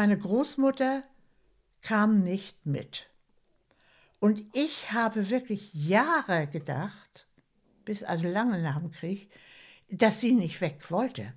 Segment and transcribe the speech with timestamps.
[0.00, 1.04] meine Großmutter
[1.82, 3.10] kam nicht mit.
[4.18, 7.28] Und ich habe wirklich Jahre gedacht,
[7.84, 9.30] bis also lange nach dem Krieg,
[9.90, 11.34] dass sie nicht weg wollte.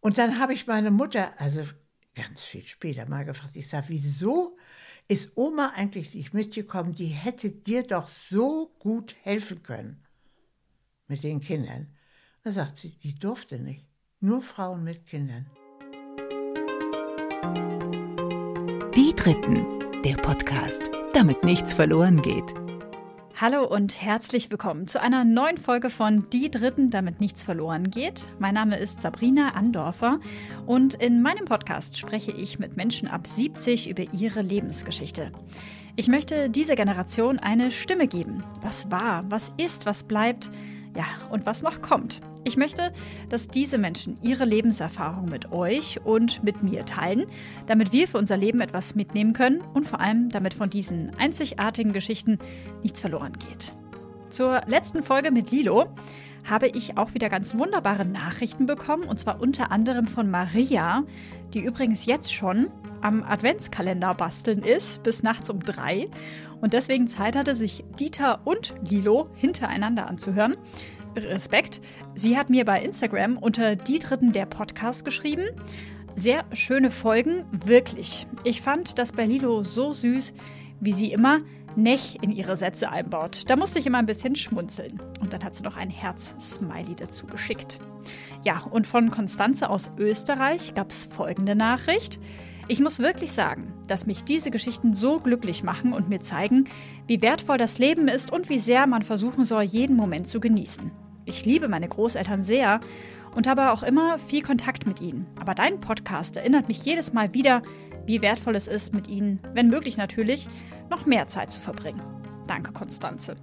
[0.00, 1.62] Und dann habe ich meine Mutter, also
[2.16, 4.58] ganz viel später mal gefragt, ich sage, wieso
[5.06, 6.96] ist Oma eigentlich nicht mitgekommen?
[6.96, 10.04] Die hätte dir doch so gut helfen können
[11.06, 11.94] mit den Kindern.
[12.42, 13.86] Da sagt sie, die durfte nicht.
[14.18, 15.48] Nur Frauen mit Kindern.
[18.94, 19.66] Die Dritten,
[20.04, 22.54] der Podcast, damit nichts verloren geht.
[23.38, 28.26] Hallo und herzlich willkommen zu einer neuen Folge von Die Dritten, damit nichts verloren geht.
[28.38, 30.20] Mein Name ist Sabrina Andorfer
[30.64, 35.32] und in meinem Podcast spreche ich mit Menschen ab 70 über ihre Lebensgeschichte.
[35.96, 38.44] Ich möchte dieser Generation eine Stimme geben.
[38.62, 40.50] Was war, was ist, was bleibt,
[40.96, 42.20] ja, und was noch kommt.
[42.44, 42.92] Ich möchte,
[43.28, 47.26] dass diese Menschen ihre Lebenserfahrung mit euch und mit mir teilen,
[47.66, 51.92] damit wir für unser Leben etwas mitnehmen können und vor allem, damit von diesen einzigartigen
[51.92, 52.38] Geschichten
[52.82, 53.74] nichts verloren geht.
[54.30, 55.86] Zur letzten Folge mit Lilo
[56.48, 61.02] habe ich auch wieder ganz wunderbare Nachrichten bekommen, und zwar unter anderem von Maria,
[61.52, 62.68] die übrigens jetzt schon
[63.00, 66.06] am Adventskalender basteln ist, bis nachts um drei
[66.60, 70.56] und deswegen Zeit hatte, sich Dieter und Lilo hintereinander anzuhören.
[71.16, 71.80] Respekt.
[72.14, 75.44] Sie hat mir bei Instagram unter die Dritten der Podcast geschrieben.
[76.14, 78.26] Sehr schöne Folgen, wirklich.
[78.44, 80.34] Ich fand das bei Lilo so süß,
[80.80, 81.40] wie sie immer
[81.76, 83.42] Nech in ihre Sätze einbaut.
[83.48, 84.98] Da musste ich immer ein bisschen schmunzeln.
[85.20, 87.78] Und dann hat sie noch ein Herz-Smiley dazu geschickt.
[88.44, 92.18] Ja, und von Konstanze aus Österreich gab es folgende Nachricht.
[92.68, 96.64] Ich muss wirklich sagen, dass mich diese Geschichten so glücklich machen und mir zeigen,
[97.06, 100.90] wie wertvoll das Leben ist und wie sehr man versuchen soll, jeden Moment zu genießen.
[101.26, 102.80] Ich liebe meine Großeltern sehr
[103.36, 105.26] und habe auch immer viel Kontakt mit ihnen.
[105.38, 107.62] Aber dein Podcast erinnert mich jedes Mal wieder,
[108.04, 110.48] wie wertvoll es ist, mit ihnen, wenn möglich natürlich,
[110.90, 112.02] noch mehr Zeit zu verbringen.
[112.48, 113.36] Danke, Konstanze.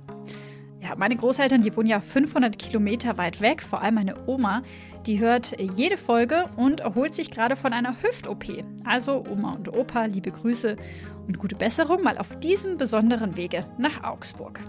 [0.83, 3.63] Ja, meine Großeltern, die wohnen ja 500 Kilometer weit weg.
[3.63, 4.63] Vor allem meine Oma,
[5.05, 8.65] die hört jede Folge und erholt sich gerade von einer Hüft-OP.
[8.83, 10.75] Also Oma und Opa, liebe Grüße
[11.25, 14.59] und gute Besserung mal auf diesem besonderen Wege nach Augsburg.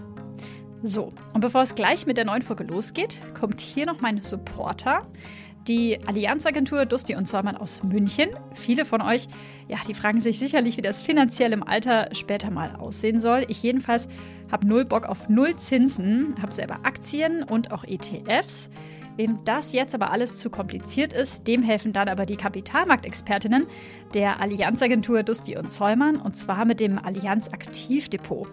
[0.83, 5.05] So, und bevor es gleich mit der neuen Folge losgeht, kommt hier noch mein Supporter,
[5.67, 8.29] die Allianzagentur Dusti und Zollmann aus München.
[8.53, 9.27] Viele von euch,
[9.67, 13.45] ja, die fragen sich sicherlich, wie das finanziell im Alter später mal aussehen soll.
[13.47, 14.07] Ich jedenfalls
[14.51, 18.69] habe null Bock auf null Zinsen, habe selber Aktien und auch ETFs.
[19.17, 23.65] Wem das jetzt aber alles zu kompliziert ist, dem helfen dann aber die Kapitalmarktexpertinnen
[24.13, 28.49] der Allianzagentur Dusti und Zollmann und zwar mit dem Allianz Aktivdepot.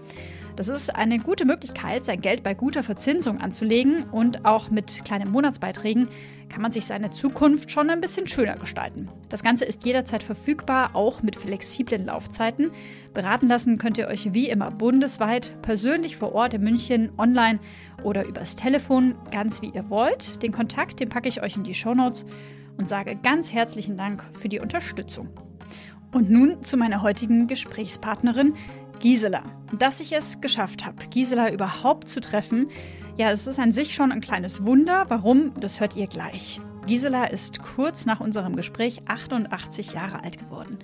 [0.54, 5.30] Das ist eine gute Möglichkeit, sein Geld bei guter Verzinsung anzulegen und auch mit kleinen
[5.30, 6.08] Monatsbeiträgen
[6.50, 9.08] kann man sich seine Zukunft schon ein bisschen schöner gestalten.
[9.30, 12.70] Das Ganze ist jederzeit verfügbar, auch mit flexiblen Laufzeiten.
[13.14, 17.58] Beraten lassen könnt ihr euch wie immer bundesweit, persönlich vor Ort in München, online
[18.02, 20.42] oder übers Telefon, ganz wie ihr wollt.
[20.42, 22.26] Den Kontakt, den packe ich euch in die Shownotes
[22.76, 25.30] und sage ganz herzlichen Dank für die Unterstützung.
[26.12, 28.54] Und nun zu meiner heutigen Gesprächspartnerin,
[29.02, 29.42] Gisela.
[29.76, 32.68] Dass ich es geschafft habe, Gisela überhaupt zu treffen,
[33.16, 35.06] ja, es ist an sich schon ein kleines Wunder.
[35.08, 36.60] Warum, das hört ihr gleich.
[36.86, 40.78] Gisela ist kurz nach unserem Gespräch 88 Jahre alt geworden.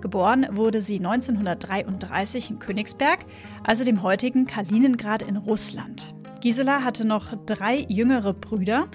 [0.00, 3.26] Geboren wurde sie 1933 in Königsberg,
[3.64, 6.14] also dem heutigen Kaliningrad in Russland.
[6.40, 8.86] Gisela hatte noch drei jüngere Brüder,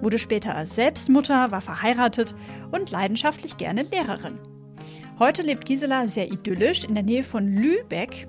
[0.00, 2.36] wurde später selbst Mutter, war verheiratet
[2.70, 4.38] und leidenschaftlich gerne Lehrerin.
[5.18, 8.28] Heute lebt Gisela sehr idyllisch in der Nähe von Lübeck.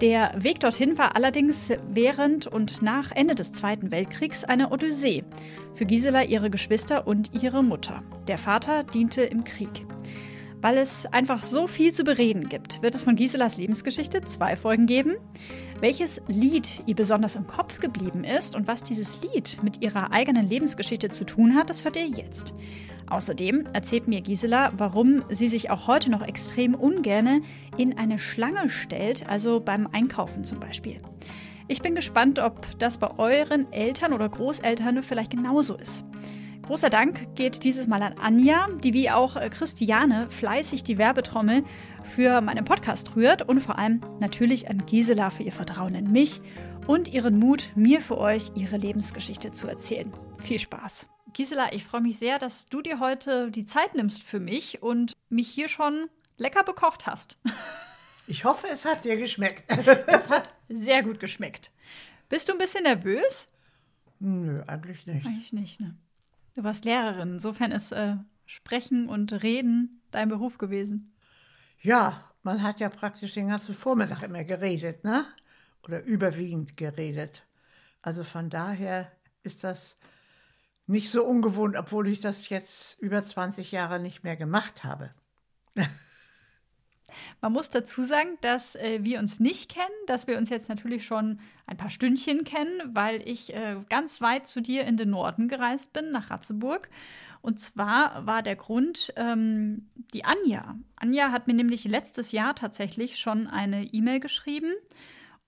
[0.00, 5.24] Der Weg dorthin war allerdings während und nach Ende des Zweiten Weltkriegs eine Odyssee
[5.74, 8.04] für Gisela, ihre Geschwister und ihre Mutter.
[8.28, 9.84] Der Vater diente im Krieg.
[10.60, 14.86] Weil es einfach so viel zu bereden gibt, wird es von Giselas Lebensgeschichte zwei Folgen
[14.86, 15.16] geben.
[15.80, 20.48] Welches Lied ihr besonders im Kopf geblieben ist und was dieses Lied mit ihrer eigenen
[20.48, 22.52] Lebensgeschichte zu tun hat, das hört ihr jetzt.
[23.10, 27.42] Außerdem erzählt mir Gisela, warum sie sich auch heute noch extrem ungerne
[27.76, 30.98] in eine Schlange stellt, also beim Einkaufen zum Beispiel.
[31.66, 36.04] Ich bin gespannt, ob das bei euren Eltern oder Großeltern vielleicht genauso ist.
[36.62, 41.64] Großer Dank geht dieses Mal an Anja, die wie auch Christiane fleißig die Werbetrommel
[42.04, 46.40] für meinen Podcast rührt und vor allem natürlich an Gisela für ihr Vertrauen in mich
[46.86, 50.12] und ihren Mut, mir für euch ihre Lebensgeschichte zu erzählen.
[50.38, 51.08] Viel Spaß!
[51.32, 55.16] Gisela, ich freue mich sehr, dass du dir heute die Zeit nimmst für mich und
[55.28, 57.38] mich hier schon lecker bekocht hast.
[58.26, 59.64] Ich hoffe, es hat dir geschmeckt.
[60.06, 61.72] es hat sehr gut geschmeckt.
[62.28, 63.48] Bist du ein bisschen nervös?
[64.20, 65.26] Nö, eigentlich nicht.
[65.26, 65.96] Eigentlich nicht, ne?
[66.54, 68.14] Du warst Lehrerin, insofern ist äh,
[68.46, 71.12] Sprechen und Reden dein Beruf gewesen?
[71.80, 75.24] Ja, man hat ja praktisch den ganzen Vormittag immer geredet, ne?
[75.82, 77.44] Oder überwiegend geredet.
[78.00, 79.10] Also von daher
[79.42, 79.98] ist das
[80.90, 85.10] nicht so ungewohnt, obwohl ich das jetzt über 20 Jahre nicht mehr gemacht habe.
[87.40, 91.04] Man muss dazu sagen, dass äh, wir uns nicht kennen, dass wir uns jetzt natürlich
[91.04, 95.48] schon ein paar Stündchen kennen, weil ich äh, ganz weit zu dir in den Norden
[95.48, 96.88] gereist bin, nach Ratzeburg.
[97.40, 100.76] Und zwar war der Grund ähm, die Anja.
[100.96, 104.72] Anja hat mir nämlich letztes Jahr tatsächlich schon eine E-Mail geschrieben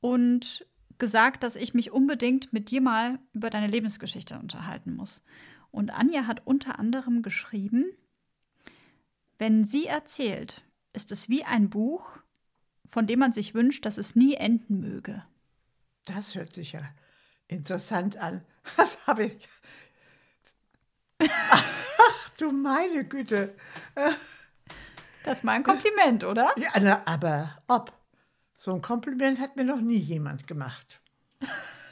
[0.01, 0.67] und
[1.03, 5.25] gesagt, dass ich mich unbedingt mit dir mal über deine Lebensgeschichte unterhalten muss.
[5.73, 7.87] Und Anja hat unter anderem geschrieben,
[9.37, 12.19] wenn sie erzählt, ist es wie ein Buch,
[12.87, 15.25] von dem man sich wünscht, dass es nie enden möge.
[16.05, 16.83] Das hört sich ja
[17.49, 18.45] interessant an.
[18.77, 19.49] Was habe ich.
[21.51, 23.57] Ach du meine Güte.
[25.25, 26.55] Das ist mal ein Kompliment, oder?
[26.57, 27.93] Ja, na, aber ob.
[28.63, 31.01] So ein Kompliment hat mir noch nie jemand gemacht.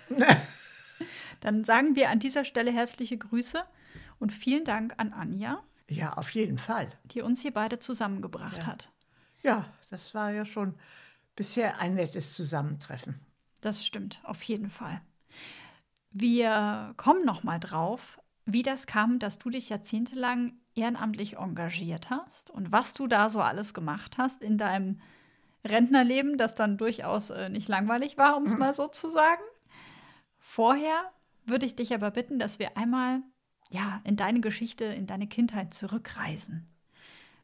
[1.41, 3.65] Dann sagen wir an dieser Stelle herzliche Grüße
[4.21, 5.65] und vielen Dank an Anja.
[5.89, 6.89] Ja, auf jeden Fall.
[7.07, 8.67] Die uns hier beide zusammengebracht ja.
[8.67, 8.93] hat.
[9.43, 10.77] Ja, das war ja schon
[11.35, 13.19] bisher ein nettes Zusammentreffen.
[13.61, 15.01] Das stimmt, auf jeden Fall.
[16.13, 22.49] Wir kommen noch mal drauf, wie das kam, dass du dich jahrzehntelang ehrenamtlich engagiert hast
[22.49, 25.01] und was du da so alles gemacht hast in deinem
[25.65, 29.43] Rentnerleben, das dann durchaus äh, nicht langweilig war, um es mal so zu sagen.
[30.39, 31.11] Vorher
[31.45, 33.23] würde ich dich aber bitten, dass wir einmal
[33.71, 36.67] ja, in deine Geschichte, in deine Kindheit zurückreisen.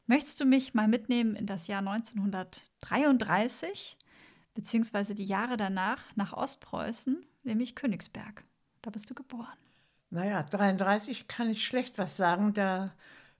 [0.06, 3.96] Möchtest du mich mal mitnehmen in das Jahr 1933,
[4.54, 8.44] beziehungsweise die Jahre danach nach Ostpreußen, nämlich Königsberg?
[8.82, 9.58] Da bist du geboren.
[10.10, 12.94] Naja, 33 kann ich schlecht was sagen, da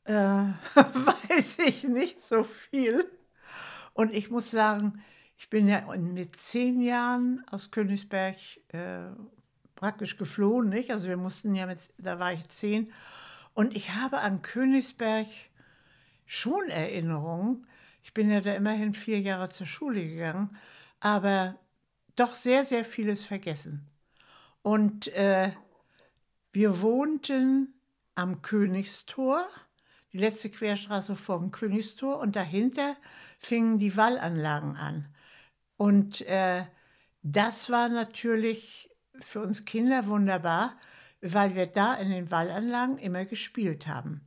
[0.05, 0.13] äh,
[0.75, 3.09] weiß ich nicht so viel.
[3.97, 5.03] Und ich muss sagen,
[5.39, 8.37] ich bin ja mit zehn Jahren aus Königsberg
[8.69, 9.07] äh,
[9.75, 10.91] praktisch geflohen, nicht?
[10.91, 12.93] Also wir mussten ja mit, da war ich zehn.
[13.55, 15.27] Und ich habe an Königsberg
[16.27, 17.67] schon Erinnerungen.
[18.03, 20.55] Ich bin ja da immerhin vier Jahre zur Schule gegangen,
[21.01, 21.59] aber
[22.17, 23.87] doch sehr, sehr vieles vergessen.
[24.61, 25.53] Und äh,
[26.53, 27.73] wir wohnten
[28.15, 29.49] am Königstor,
[30.17, 32.97] die letzte Querstraße vor dem Königstor, und dahinter
[33.39, 35.15] fingen die Wallanlagen an.
[35.77, 36.65] Und äh,
[37.23, 38.91] das war natürlich
[39.21, 40.79] für uns Kinder wunderbar,
[41.21, 44.26] weil wir da in den Wallanlagen immer gespielt haben.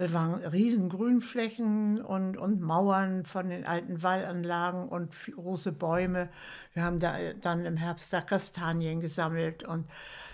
[0.00, 6.30] Das waren riesen Grünflächen und, und Mauern von den alten Wallanlagen und große Bäume.
[6.72, 9.86] Wir haben da dann im Herbst da Kastanien gesammelt und,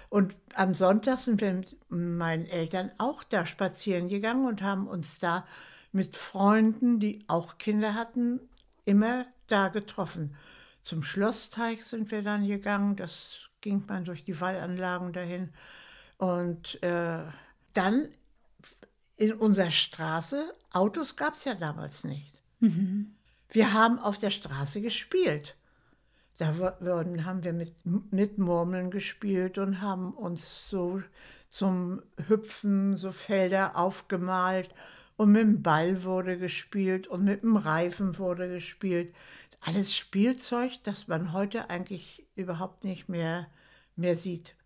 [0.09, 5.19] und am Sonntag sind wir mit meinen Eltern auch da spazieren gegangen und haben uns
[5.19, 5.45] da
[5.91, 8.39] mit Freunden, die auch Kinder hatten,
[8.85, 10.37] immer da getroffen.
[10.85, 15.49] Zum Schlossteich sind wir dann gegangen, das ging man durch die Wallanlagen dahin.
[16.19, 17.25] Und äh,
[17.75, 18.09] dann
[19.17, 22.43] in unserer Straße, Autos gab es ja damals nicht.
[22.61, 23.15] Mhm.
[23.49, 25.57] Wir haben auf der Straße gespielt.
[26.39, 31.03] Da wurden, haben wir mit, mit Murmeln gespielt und haben uns so
[31.49, 34.75] zum Hüpfen so Felder aufgemalt
[35.17, 39.15] und mit dem Ball wurde gespielt und mit dem Reifen wurde gespielt.
[39.63, 43.47] Alles Spielzeug, das man heute eigentlich überhaupt nicht mehr,
[43.95, 44.57] mehr sieht.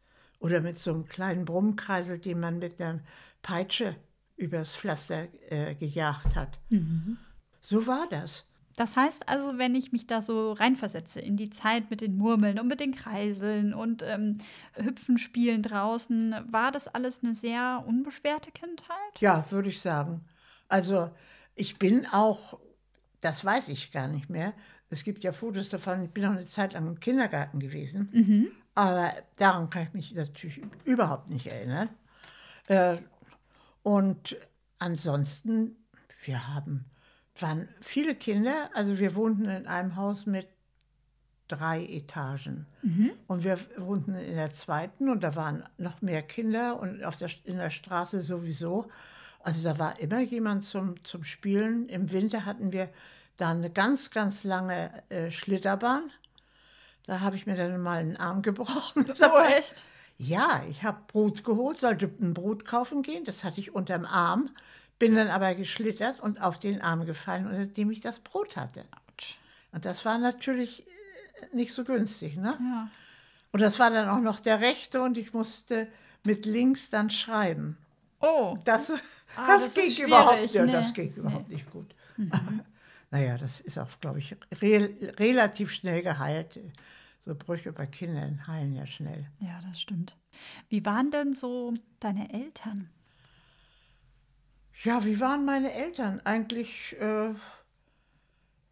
[0.41, 3.01] Oder mit so einem kleinen Brummkreisel, den man mit einer
[3.43, 3.95] Peitsche
[4.41, 6.59] übers Pflaster äh, gejagt hat.
[6.71, 7.19] Mhm.
[7.61, 8.45] So war das.
[8.77, 12.59] Das heißt also, wenn ich mich da so reinversetze in die Zeit mit den Murmeln
[12.59, 14.39] und mit den Kreiseln und ähm,
[14.75, 18.97] Hüpfen spielen draußen, war das alles eine sehr unbeschwerte Kindheit?
[19.19, 20.25] Ja, würde ich sagen.
[20.69, 21.11] Also
[21.57, 22.59] ich bin auch,
[23.21, 24.55] das weiß ich gar nicht mehr,
[24.89, 28.49] es gibt ja Fotos davon, ich bin auch eine Zeit lang im Kindergarten gewesen, mhm.
[28.75, 31.91] aber daran kann ich mich natürlich überhaupt nicht erinnern.
[32.67, 32.97] Äh,
[33.83, 34.37] und
[34.79, 35.77] ansonsten,
[36.25, 36.85] wir haben,
[37.39, 40.49] waren viele Kinder, also wir wohnten in einem Haus mit
[41.49, 42.67] drei Etagen.
[42.83, 43.13] Mhm.
[43.27, 47.31] Und wir wohnten in der zweiten und da waren noch mehr Kinder und auf der,
[47.45, 48.89] in der Straße sowieso.
[49.41, 51.89] Also da war immer jemand zum, zum Spielen.
[51.89, 52.89] Im Winter hatten wir
[53.37, 56.11] da eine ganz, ganz lange äh, Schlitterbahn.
[57.07, 59.07] Da habe ich mir dann mal einen Arm gebrochen.
[59.09, 59.85] Oh, echt?
[60.23, 64.51] Ja, ich habe Brot geholt, sollte ein Brot kaufen gehen, das hatte ich unterm Arm,
[64.99, 68.85] bin dann aber geschlittert und auf den Arm gefallen, unter dem ich das Brot hatte.
[69.73, 72.59] Und das war natürlich äh, nicht so günstig, ne?
[72.61, 72.89] Ja.
[73.53, 75.89] Und das war dann auch noch der rechte und ich musste
[76.23, 77.79] mit links dann schreiben.
[78.21, 78.59] Oh.
[78.65, 78.91] Das,
[79.37, 80.73] ah, das, das ging überhaupt, ja, nee.
[80.73, 81.55] das ging überhaupt nee.
[81.55, 81.95] nicht gut.
[83.11, 86.61] naja, das ist auch, glaube ich, re relativ schnell geheilt.
[87.25, 89.31] So Brüche bei Kindern heilen ja schnell.
[89.41, 90.17] Ja, das stimmt.
[90.69, 92.91] Wie waren denn so deine Eltern?
[94.83, 96.21] Ja, wie waren meine Eltern?
[96.25, 97.35] Eigentlich, äh,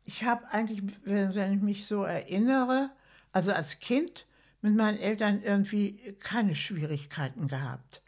[0.05, 2.91] ich habe eigentlich, wenn, wenn ich mich so erinnere,
[3.33, 4.27] also als Kind
[4.63, 8.03] mit meinen Eltern irgendwie keine Schwierigkeiten gehabt.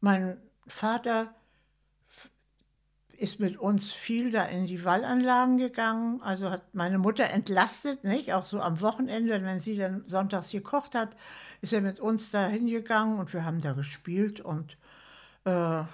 [0.00, 1.34] Mein Vater
[3.22, 8.32] ist mit uns viel da in die Wallanlagen gegangen, also hat meine Mutter entlastet, nicht?
[8.32, 11.16] Auch so am Wochenende, wenn sie dann sonntags gekocht hat,
[11.60, 14.76] ist er mit uns da hingegangen und wir haben da gespielt und
[15.44, 15.84] äh,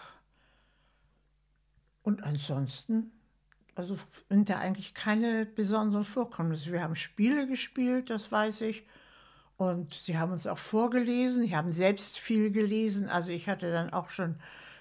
[2.02, 3.12] und ansonsten,
[3.74, 3.98] also
[4.30, 6.72] sind da eigentlich keine besonderen Vorkommnisse.
[6.72, 8.86] Wir haben Spiele gespielt, das weiß ich.
[9.58, 11.42] Und sie haben uns auch vorgelesen.
[11.42, 13.10] Sie haben selbst viel gelesen.
[13.10, 14.36] Also ich hatte dann auch schon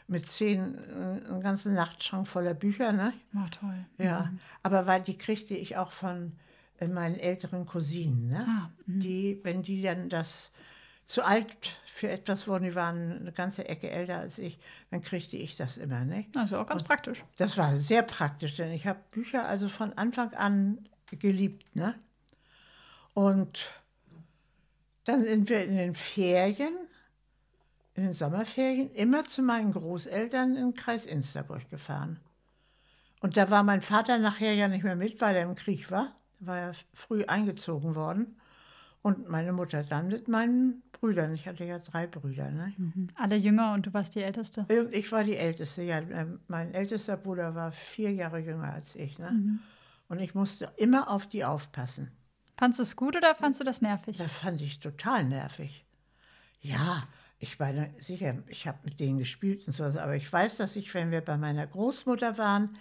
[0.07, 2.91] mit zehn äh, einen ganzen Nachtschrank voller Bücher.
[2.93, 3.13] Ne?
[3.33, 3.85] War toll.
[3.97, 4.39] Ja, Mhm.
[4.63, 6.31] aber weil die kriegte ich auch von
[6.79, 8.29] äh, meinen älteren Cousinen.
[8.29, 8.45] Ne?
[8.47, 8.99] Ah, mhm.
[8.99, 10.51] die, wenn die dann das
[11.05, 14.59] zu alt für etwas wurden, die waren eine ganze Ecke älter als ich,
[14.91, 16.03] dann kriegte ich das immer.
[16.05, 16.25] Ne?
[16.35, 17.23] Also auch ganz praktisch.
[17.37, 21.75] Das war sehr praktisch, denn ich habe Bücher also von Anfang an geliebt.
[21.75, 21.95] Ne?
[23.13, 23.71] Und
[25.05, 26.73] dann sind wir in den Ferien,
[27.97, 32.19] in den Sommerferien, immer zu meinen Großeltern den Kreis Insterburg gefahren.
[33.21, 36.15] Und da war mein Vater nachher ja nicht mehr mit, weil er im Krieg war.
[36.39, 38.37] Er war ja früh eingezogen worden.
[39.01, 41.33] Und meine Mutter dann mit meinen Brüdern.
[41.33, 42.51] Ich hatte ja drei Brüder.
[42.51, 42.73] Ne?
[42.77, 43.07] Mhm.
[43.15, 44.65] Alle jünger und du warst die Älteste.
[44.69, 45.97] Und ich war die Älteste, ja.
[45.99, 49.17] Ähm, Mein ältester Bruder war vier Jahre jünger als ich.
[49.17, 49.31] Ne?
[49.31, 49.59] Mhm.
[50.09, 52.11] Und ich musste immer auf die aufpassen.
[52.57, 54.17] Fandest du es gut oder fandst du das nervig?
[54.17, 55.85] Das fand ich total nervig.
[56.61, 57.03] Ja,
[57.39, 60.93] ich meine, sicher, ich habe mit denen gespielt und so, aber ich weiß, dass ich,
[60.93, 62.77] wenn wir bei meiner Großmutter waren,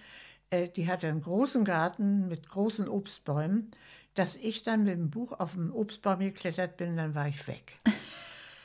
[0.51, 3.71] äh, die hatte einen großen Garten mit großen Obstbäumen,
[4.15, 7.79] dass ich dann mit dem Buch auf den Obstbaum geklettert bin, dann war ich weg.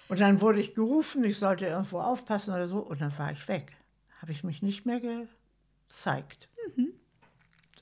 [0.07, 3.47] Und dann wurde ich gerufen, ich sollte irgendwo aufpassen oder so, und dann war ich
[3.47, 3.71] weg.
[4.21, 6.49] Habe ich mich nicht mehr gezeigt.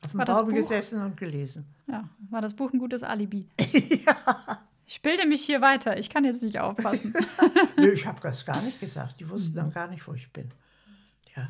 [0.05, 1.65] Auf dem War Baum gesessen und gelesen.
[1.87, 3.47] Ja, war das Buch ein gutes Alibi?
[4.89, 5.99] Ich bilde mich hier weiter.
[5.99, 7.13] Ich kann jetzt nicht aufpassen.
[7.77, 9.19] Nö, ich habe das gar nicht gesagt.
[9.19, 10.51] Die wussten dann gar nicht, wo ich bin.
[11.35, 11.47] Ja.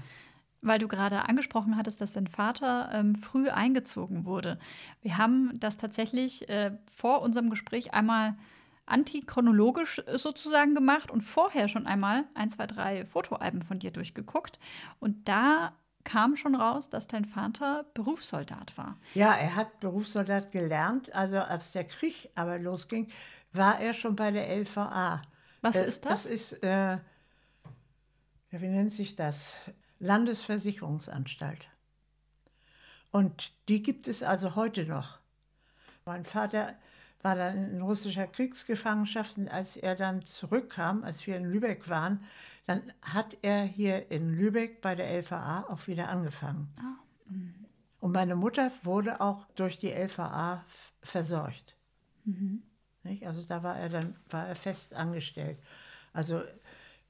[0.60, 4.58] Weil du gerade angesprochen hattest, dass dein Vater ähm, früh eingezogen wurde.
[5.02, 8.36] Wir haben das tatsächlich äh, vor unserem Gespräch einmal
[8.86, 14.60] antichronologisch äh, sozusagen gemacht und vorher schon einmal ein, zwei, drei Fotoalben von dir durchgeguckt.
[15.00, 15.78] Und da
[16.10, 18.98] kam schon raus, dass dein Vater Berufssoldat war.
[19.14, 21.14] ja, er hat Berufssoldat gelernt.
[21.14, 23.08] Also als der Krieg aber losging,
[23.54, 25.22] war er schon bei der LVA.
[25.62, 26.24] Was Äh, ist das?
[26.24, 26.98] Das ist, äh,
[28.50, 29.56] wie nennt sich das?
[30.00, 31.68] Landesversicherungsanstalt.
[33.12, 35.20] Und die gibt es also heute noch.
[36.06, 36.76] Mein Vater
[37.22, 42.24] war dann in russischer Kriegsgefangenschaft und als er dann zurückkam, als wir in Lübeck waren,
[42.66, 46.74] dann hat er hier in Lübeck bei der LVA auch wieder angefangen.
[48.00, 50.64] Und meine Mutter wurde auch durch die LVA
[51.02, 51.76] versorgt.
[53.04, 53.26] Nicht?
[53.28, 55.60] Also da war er dann war er fest angestellt.
[56.14, 56.42] Also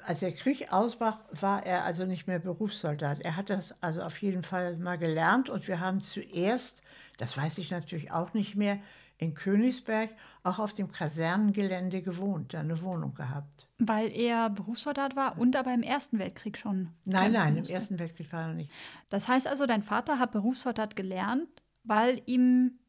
[0.06, 3.20] als der Krieg ausbrach, war er also nicht mehr Berufssoldat.
[3.20, 6.82] Er hat das also auf jeden Fall mal gelernt und wir haben zuerst,
[7.18, 8.80] das weiß ich natürlich auch nicht mehr,
[9.20, 10.10] in Königsberg
[10.44, 13.68] auch auf dem Kasernengelände gewohnt, da eine Wohnung gehabt.
[13.78, 16.90] Weil er Berufssoldat war und aber im Ersten Weltkrieg schon.
[17.06, 17.74] Nein, nein, im musste.
[17.74, 18.72] Ersten Weltkrieg war er nicht.
[19.10, 21.48] Das heißt also, dein Vater hat Berufssoldat gelernt,
[21.84, 22.80] weil ihm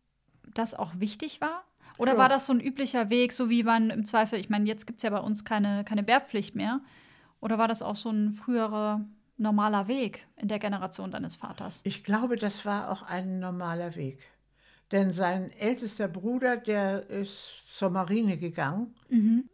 [0.54, 1.64] das auch wichtig war?
[1.98, 2.18] Oder Ja.
[2.18, 4.98] war das so ein üblicher Weg, so wie man im Zweifel, ich meine, jetzt gibt
[4.98, 6.80] es ja bei uns keine, keine Wehrpflicht mehr.
[7.40, 9.04] Oder war das auch so ein früherer
[9.36, 11.80] normaler Weg in der Generation deines Vaters?
[11.84, 14.18] Ich glaube, das war auch ein normaler Weg.
[14.92, 18.94] Denn sein ältester Bruder, der ist zur Marine gegangen.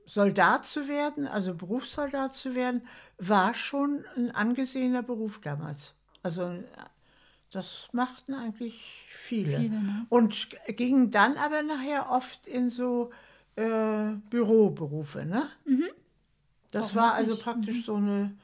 [0.07, 2.83] Soldat zu werden, also Berufssoldat zu werden,
[3.19, 5.95] war schon ein angesehener Beruf damals.
[6.23, 6.55] Also
[7.51, 9.59] das machten eigentlich viele.
[9.59, 10.07] Viele, ne?
[10.09, 13.11] Und gingen dann aber nachher oft in so
[13.57, 15.25] äh, Büroberufe.
[15.25, 15.43] Ne?
[16.71, 18.37] Das war also praktisch so eine,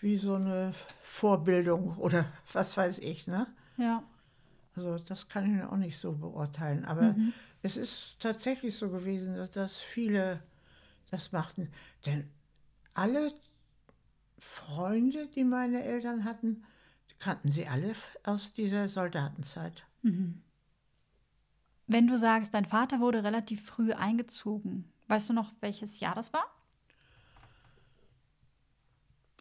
[0.00, 0.72] wie so eine
[1.02, 3.26] Vorbildung oder was weiß ich.
[3.26, 3.46] Ne?
[3.76, 4.02] Ja.
[4.76, 6.84] Also das kann ich auch nicht so beurteilen.
[6.84, 7.16] Aber
[7.62, 10.42] es ist tatsächlich so gewesen, dass, dass viele
[11.10, 11.70] das machten.
[12.04, 12.28] Denn
[12.94, 13.32] alle
[14.38, 16.64] Freunde, die meine Eltern hatten,
[17.18, 19.84] kannten sie alle aus dieser Soldatenzeit.
[21.86, 26.32] Wenn du sagst, dein Vater wurde relativ früh eingezogen, weißt du noch, welches Jahr das
[26.32, 26.44] war?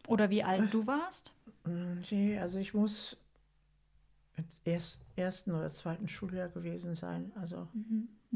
[0.08, 1.34] Oder wie alt du warst?
[1.66, 3.18] Mm, Nee, also ich muss
[4.64, 7.32] erst, ersten oder zweiten Schuljahr gewesen sein.
[7.36, 7.68] Also,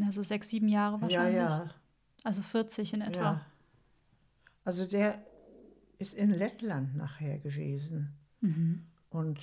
[0.06, 1.36] Also sechs, sieben Jahre ja, wahrscheinlich.
[1.36, 1.70] ja,
[2.24, 3.22] Also 40 in etwa.
[3.22, 3.46] ja.
[4.64, 5.24] Also der
[5.98, 8.14] ist in Lettland nachher gewesen.
[9.10, 9.40] Und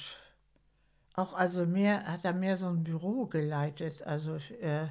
[1.14, 4.86] auch also mehr, hat er mehr so ein Büro geleitet, also äh,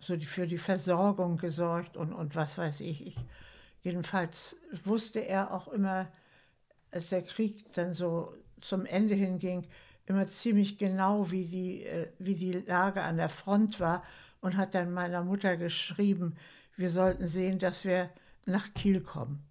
[0.00, 3.06] so die, für die Versorgung gesorgt und, und was weiß ich.
[3.06, 3.16] ich.
[3.82, 6.08] Jedenfalls wusste er auch immer,
[6.90, 9.66] als der Krieg dann so zum Ende hinging,
[10.08, 14.02] immer ziemlich genau, wie die, äh, wie die Lage an der Front war
[14.40, 16.36] und hat dann meiner Mutter geschrieben,
[16.76, 18.08] wir sollten sehen, dass wir
[18.46, 19.42] nach Kiel kommen.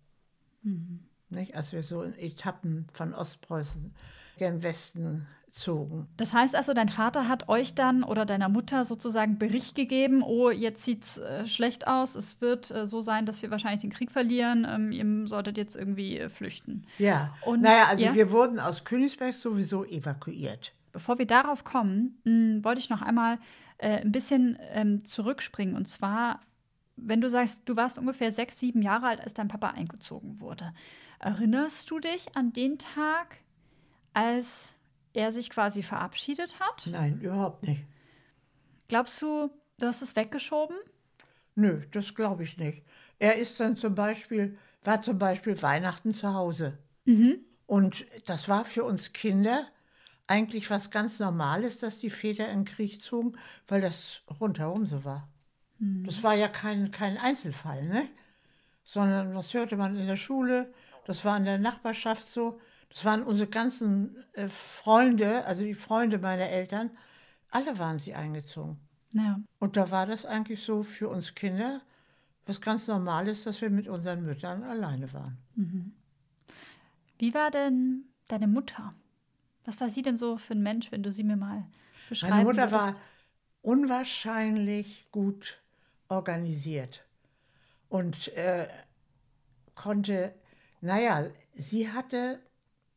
[1.30, 1.56] Nicht?
[1.56, 3.94] Als wir so in Etappen von Ostpreußen
[4.38, 6.08] gen Westen zogen.
[6.18, 10.50] Das heißt also, dein Vater hat euch dann oder deiner Mutter sozusagen Bericht gegeben, oh,
[10.50, 14.12] jetzt sieht's äh, schlecht aus, es wird äh, so sein, dass wir wahrscheinlich den Krieg
[14.12, 16.86] verlieren, ähm, ihr solltet jetzt irgendwie äh, flüchten.
[17.00, 18.14] Ja, Und- naja, also ja?
[18.14, 20.74] wir wurden aus Königsberg sowieso evakuiert.
[20.94, 23.38] Bevor wir darauf kommen, mh, wollte ich noch einmal
[23.78, 25.76] äh, ein bisschen ähm, zurückspringen.
[25.76, 26.40] Und zwar,
[26.96, 30.74] wenn du sagst, du warst ungefähr sechs, sieben Jahre alt, als dein Papa eingezogen wurde.
[31.20, 33.38] Erinnerst du dich an den Tag,
[34.14, 34.77] als
[35.18, 36.88] er sich quasi verabschiedet hat?
[36.92, 37.84] Nein, überhaupt nicht.
[38.88, 40.78] Glaubst du, du hast es weggeschoben?
[41.56, 42.84] Nö, das glaube ich nicht.
[43.20, 46.78] Er ist dann zum Beispiel, war zum Beispiel Weihnachten zu Hause.
[47.66, 49.68] Und das war für uns Kinder
[50.28, 55.04] eigentlich was ganz Normales, dass die Väter in den Krieg zogen, weil das rundherum so
[55.04, 55.28] war.
[55.80, 58.08] Das war ja kein, kein Einzelfall, ne?
[58.84, 60.74] Sondern das hörte man in der Schule,
[61.06, 62.60] das war in der Nachbarschaft so.
[62.90, 66.92] Das waren unsere ganzen äh, Freunde, also die Freunde meiner Eltern,
[67.50, 68.80] alle waren sie eingezogen.
[69.12, 69.40] Ja.
[69.60, 71.82] Und da war das eigentlich so für uns Kinder
[72.48, 75.38] was ganz Normales, dass wir mit unseren Müttern alleine waren.
[77.20, 78.94] Wie war denn deine Mutter?
[79.66, 81.66] Was war sie denn so für ein Mensch, wenn du sie mir mal
[82.08, 82.96] beschreiben Meine Mutter würdest?
[82.96, 83.02] war
[83.62, 85.62] unwahrscheinlich gut
[86.08, 87.06] organisiert
[87.90, 88.68] und äh,
[89.76, 90.34] konnte,
[90.80, 92.40] naja, sie hatte,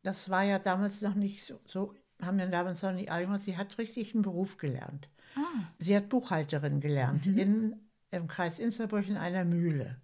[0.02, 3.42] das war ja damals noch nicht so, so haben wir damals noch nicht alle gemacht,
[3.42, 5.08] sie hat richtig einen Beruf gelernt.
[5.36, 7.76] Ah, Sie hat Buchhalterin gelernt in,
[8.10, 9.96] im Kreis Insterburg in einer Mühle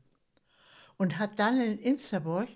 [0.96, 2.48] und hat dann in Insterburg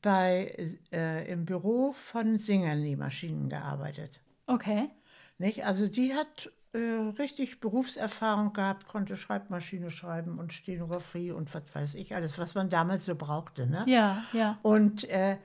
[0.00, 0.54] bei,
[0.92, 4.20] äh, im Büro von Singer-Nähmaschinen gearbeitet.
[4.46, 4.90] okay.
[5.38, 5.66] Nicht?
[5.66, 6.78] Also die hat äh,
[7.18, 12.70] richtig Berufserfahrung gehabt, konnte Schreibmaschine schreiben und Stenografie und was weiß ich, alles, was man
[12.70, 13.66] damals so brauchte.
[13.66, 13.84] Ne?
[13.88, 14.58] Ja, ja.
[14.62, 15.36] Und äh,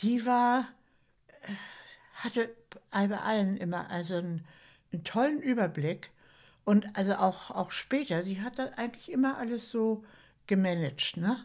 [0.00, 0.66] die war,
[2.14, 2.54] hatte
[2.90, 4.46] bei allen immer also einen,
[4.92, 6.10] einen tollen Überblick.
[6.64, 10.04] Und also auch, auch später, die hat das eigentlich immer alles so
[10.46, 11.16] gemanagt.
[11.16, 11.36] Ne?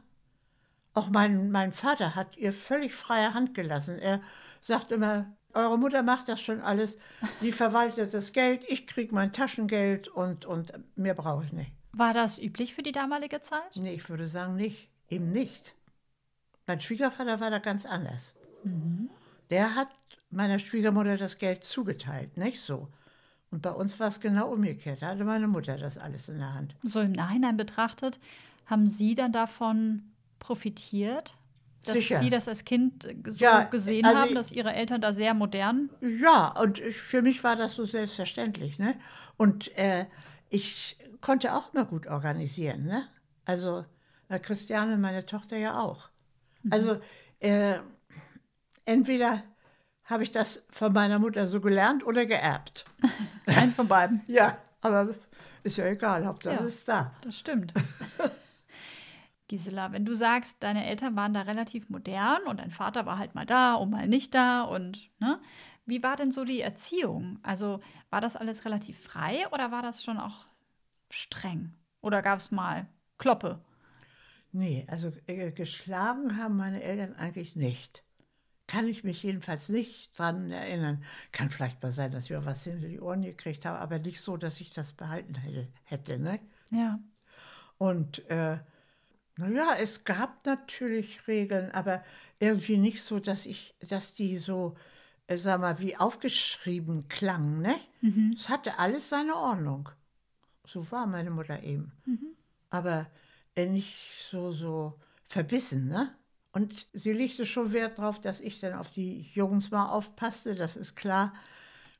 [0.94, 4.00] Auch mein, mein Vater hat ihr völlig freie Hand gelassen.
[4.00, 4.22] Er
[4.62, 6.98] sagt immer, eure Mutter macht das schon alles,
[7.42, 11.72] die verwaltet das Geld, ich kriege mein Taschengeld und, und mehr brauche ich nicht.
[11.92, 13.76] War das üblich für die damalige Zeit?
[13.76, 15.76] Nee, ich würde sagen nicht, eben nicht.
[16.66, 18.34] Mein Schwiegervater war da ganz anders.
[19.50, 19.90] Der hat
[20.30, 22.88] meiner Schwiegermutter das Geld zugeteilt, nicht so.
[23.52, 25.02] Und bei uns war es genau umgekehrt.
[25.02, 26.76] Da hatte meine Mutter das alles in der Hand.
[26.82, 28.20] So im Nachhinein betrachtet,
[28.66, 30.04] haben Sie dann davon
[30.40, 31.36] profitiert,
[31.86, 32.20] dass Sicher.
[32.20, 35.34] Sie das als Kind so Ja, gesehen also haben, ich- dass Ihre Eltern da sehr
[35.34, 38.80] modern Ja, und ich, für mich war das so selbstverständlich.
[38.80, 38.96] Ne?
[39.38, 40.06] Und äh,
[40.50, 42.86] ich konnte auch mal gut organisieren.
[42.86, 43.04] Ne?
[43.46, 43.86] Also
[44.30, 46.10] äh, Christiane, meine Tochter ja auch.
[46.70, 47.00] Also
[47.40, 47.80] äh,
[48.86, 49.44] entweder
[50.06, 52.86] habe ich das von meiner Mutter so gelernt oder geerbt.
[53.46, 54.22] Eins von beiden.
[54.28, 55.16] Ja, aber
[55.64, 56.62] ist ja egal, Hauptsache Ja.
[56.62, 57.14] es ist da.
[57.22, 57.74] Das stimmt.
[59.48, 63.36] Gisela, wenn du sagst, deine Eltern waren da relativ modern und dein Vater war halt
[63.36, 65.40] mal da und mal nicht da und ne?
[65.86, 67.40] Wie war denn so die Erziehung?
[67.44, 70.46] Also war das alles relativ frei oder war das schon auch
[71.10, 71.74] streng?
[72.00, 73.60] Oder gab es mal Kloppe?
[74.54, 78.04] Nee, also äh, geschlagen haben meine Eltern eigentlich nicht.
[78.68, 81.04] Kann ich mich jedenfalls nicht dran erinnern.
[81.32, 84.22] Kann vielleicht mal sein, dass ich mal was hinter die Ohren gekriegt habe, aber nicht
[84.22, 85.36] so, dass ich das behalten
[85.84, 86.18] hätte.
[86.18, 86.40] ne?
[86.72, 87.00] Ja.
[87.78, 88.58] Und äh,
[89.38, 92.04] naja, es gab natürlich Regeln, aber
[92.40, 94.76] irgendwie nicht so, dass ich, dass die so,
[95.28, 97.76] äh, sag mal, wie aufgeschrieben klangen, ne?
[98.36, 99.90] Es hatte alles seine Ordnung.
[100.66, 101.92] So war meine Mutter eben.
[102.70, 103.08] Aber
[103.56, 106.16] äh, nicht so, so verbissen, ne?
[106.54, 110.76] Und sie legte schon Wert darauf, dass ich dann auf die Jungs mal aufpasste, das
[110.78, 111.34] ist klar.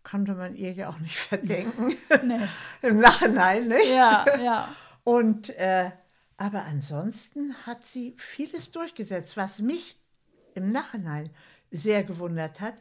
[0.04, 1.94] Konnte man ihr ja auch nicht verdenken.
[2.24, 2.40] Nee.
[2.82, 3.78] Im Nachhinein, ne?
[3.94, 4.76] Ja, ja.
[5.04, 5.92] Und äh,
[6.38, 9.98] aber ansonsten hat sie vieles durchgesetzt, was mich
[10.56, 11.30] im Nachhinein
[11.72, 12.76] sehr gewundert hat.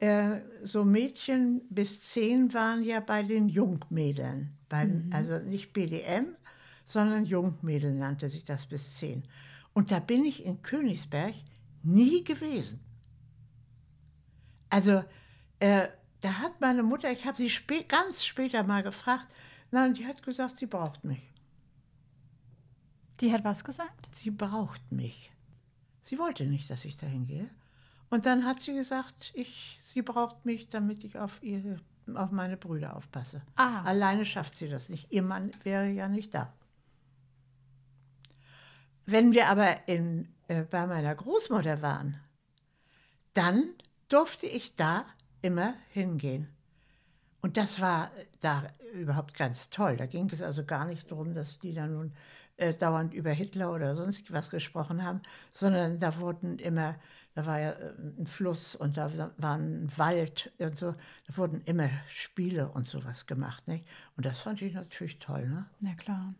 [0.00, 4.56] äh, so Mädchen bis zehn waren ja bei den Jungmädeln.
[4.68, 5.10] Bei, Mhm.
[5.12, 6.36] Also nicht BDM,
[6.84, 9.24] sondern Jungmädel nannte sich das bis zehn.
[9.76, 11.34] Und da bin ich in Königsberg
[11.82, 12.80] nie gewesen.
[14.70, 15.04] Also
[15.60, 15.88] äh,
[16.22, 19.28] da hat meine Mutter, ich habe sie spä ganz später mal gefragt,
[19.70, 21.30] nein, die hat gesagt, sie braucht mich.
[23.20, 24.08] Die hat was gesagt?
[24.14, 25.30] Sie braucht mich.
[26.04, 27.50] Sie wollte nicht, dass ich dahin gehe.
[28.08, 31.80] Und dann hat sie gesagt, ich, sie braucht mich, damit ich auf, ihre,
[32.14, 33.42] auf meine Brüder aufpasse.
[33.56, 33.82] Ah.
[33.82, 35.12] Alleine schafft sie das nicht.
[35.12, 36.50] Ihr Mann wäre ja nicht da.
[39.06, 42.20] Wenn wir aber in, äh, bei meiner Großmutter waren,
[43.34, 43.74] dann
[44.08, 45.06] durfte ich da
[45.42, 46.48] immer hingehen.
[47.40, 49.96] Und das war da überhaupt ganz toll.
[49.96, 52.12] Da ging es also gar nicht darum, dass die da nun
[52.56, 55.20] äh, dauernd über Hitler oder sonst was gesprochen haben,
[55.52, 56.96] sondern da wurden immer,
[57.34, 60.96] da war ja äh, ein Fluss und da war ein Wald und so,
[61.28, 63.68] da wurden immer Spiele und sowas gemacht.
[63.68, 63.88] Nicht?
[64.16, 65.46] Und das fand ich natürlich toll.
[65.46, 65.66] Ne?
[65.80, 66.34] Ja, klar.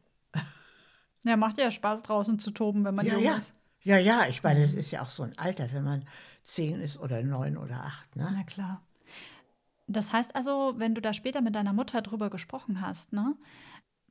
[1.27, 3.37] Ja, macht ja Spaß draußen zu toben, wenn man Ja, jung ja.
[3.37, 3.55] ist.
[3.83, 6.05] Ja, ja, ich meine, es ist ja auch so ein Alter, wenn man
[6.43, 8.17] zehn ist oder neun oder acht.
[8.17, 8.29] Ne?
[8.33, 8.83] Na klar.
[9.87, 13.37] Das heißt also, wenn du da später mit deiner Mutter drüber gesprochen hast, ne,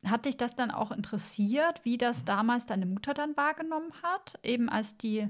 [0.05, 4.69] hat dich das dann auch interessiert, wie das damals deine Mutter dann wahrgenommen hat, eben
[4.69, 5.27] als die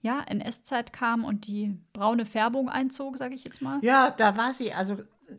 [0.00, 3.78] ja, NS-Zeit kam und die braune Färbung einzog, sage ich jetzt mal?
[3.82, 4.98] Ja, da war sie also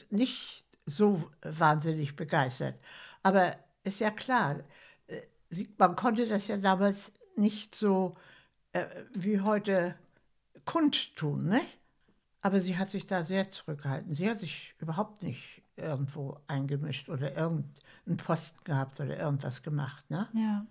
[0.10, 2.75] nicht so wahnsinnig begeistert.
[3.23, 4.58] Aber ist ja klar,
[5.78, 8.16] man konnte das ja damals nicht so
[8.74, 9.96] äh, wie heute
[10.66, 11.80] kundtun, nicht?
[12.42, 14.13] Aber sie hat sich da sehr zurückgehalten.
[14.13, 20.10] Sie hat sich überhaupt nicht irgendwo eingemischt oder irgendeinen Posten gehabt oder irgendwas gemacht.
[20.10, 20.28] Ne?
[20.34, 20.66] Ja.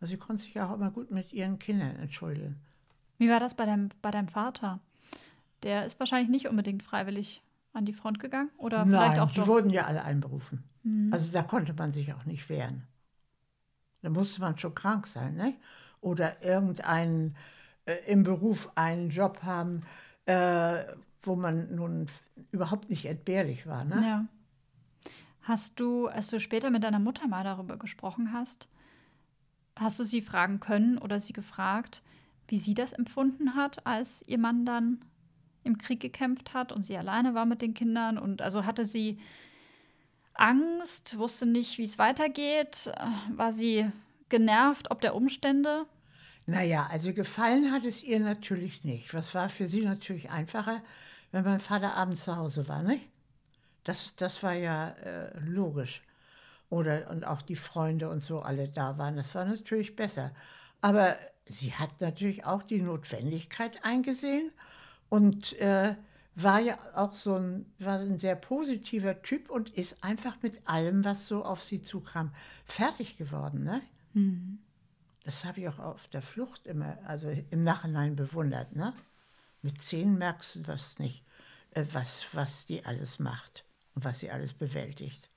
[0.00, 2.60] Also sie konnte sich ja auch immer gut mit ihren Kindern entschuldigen.
[3.16, 4.80] Wie war das bei deinem, bei deinem Vater?
[5.62, 7.42] Der ist wahrscheinlich nicht unbedingt freiwillig
[7.72, 8.50] an die Front gegangen?
[8.58, 9.46] Oder vielleicht Nein, auch die doch?
[9.46, 10.62] wurden ja alle einberufen.
[11.10, 12.86] Also da konnte man sich auch nicht wehren.
[14.04, 15.54] Da musste man schon krank sein, ne?
[16.00, 17.34] Oder irgendeinen
[17.86, 19.80] äh, im Beruf einen Job haben,
[20.26, 20.84] äh,
[21.22, 22.06] wo man nun
[22.52, 23.84] überhaupt nicht entbehrlich war.
[23.84, 24.02] Ne?
[24.06, 24.24] Ja.
[25.42, 28.68] Hast du, als du später mit deiner Mutter mal darüber gesprochen hast,
[29.76, 32.02] hast du sie fragen können oder sie gefragt,
[32.48, 35.00] wie sie das empfunden hat, als ihr Mann dann
[35.62, 38.18] im Krieg gekämpft hat und sie alleine war mit den Kindern?
[38.18, 39.18] Und also hatte sie
[40.34, 42.92] Angst, wusste nicht, wie es weitergeht?
[43.34, 43.90] War sie
[44.28, 45.86] genervt ob der Umstände?
[46.46, 49.14] Naja, also gefallen hat es ihr natürlich nicht.
[49.14, 50.82] Was war für sie natürlich einfacher,
[51.32, 53.08] wenn mein Vater abends zu Hause war, nicht?
[53.84, 56.02] Das, das war ja äh, logisch.
[56.68, 59.16] Oder und auch die Freunde und so alle da waren.
[59.16, 60.32] Das war natürlich besser.
[60.80, 61.16] Aber
[61.46, 64.50] sie hat natürlich auch die Notwendigkeit eingesehen
[65.08, 65.94] und äh,
[66.36, 71.04] war ja auch so ein, war ein sehr positiver Typ und ist einfach mit allem,
[71.04, 73.62] was so auf sie zukam, fertig geworden.
[73.62, 73.82] Ne?
[75.24, 78.74] Das habe ich auch auf der Flucht immer, also im Nachhinein bewundert.
[78.74, 78.92] Ne?
[79.62, 81.24] Mit zehn merkst du das nicht,
[81.70, 85.30] äh, was, was die alles macht und was sie alles bewältigt.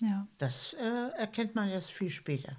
[0.00, 0.26] Ja.
[0.38, 2.56] Das äh, erkennt man erst viel später.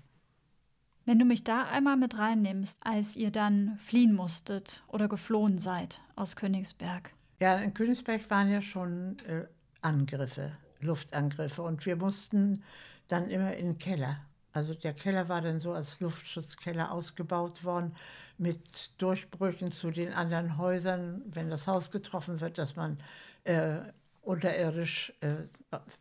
[1.05, 6.01] Wenn du mich da einmal mit reinnimmst, als ihr dann fliehen musstet oder geflohen seid
[6.15, 7.13] aus Königsberg.
[7.39, 9.45] Ja, in Königsberg waren ja schon äh,
[9.81, 12.63] Angriffe, Luftangriffe und wir mussten
[13.07, 14.19] dann immer in den Keller.
[14.53, 17.95] Also der Keller war dann so als Luftschutzkeller ausgebaut worden
[18.39, 18.59] mit
[18.99, 22.97] Durchbrüchen zu den anderen Häusern, wenn das Haus getroffen wird, dass man
[23.43, 23.77] äh,
[24.21, 25.35] unterirdisch äh,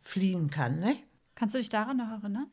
[0.01, 0.79] fliehen kann.
[0.79, 0.97] Ne?
[1.35, 2.47] Kannst du dich daran noch erinnern?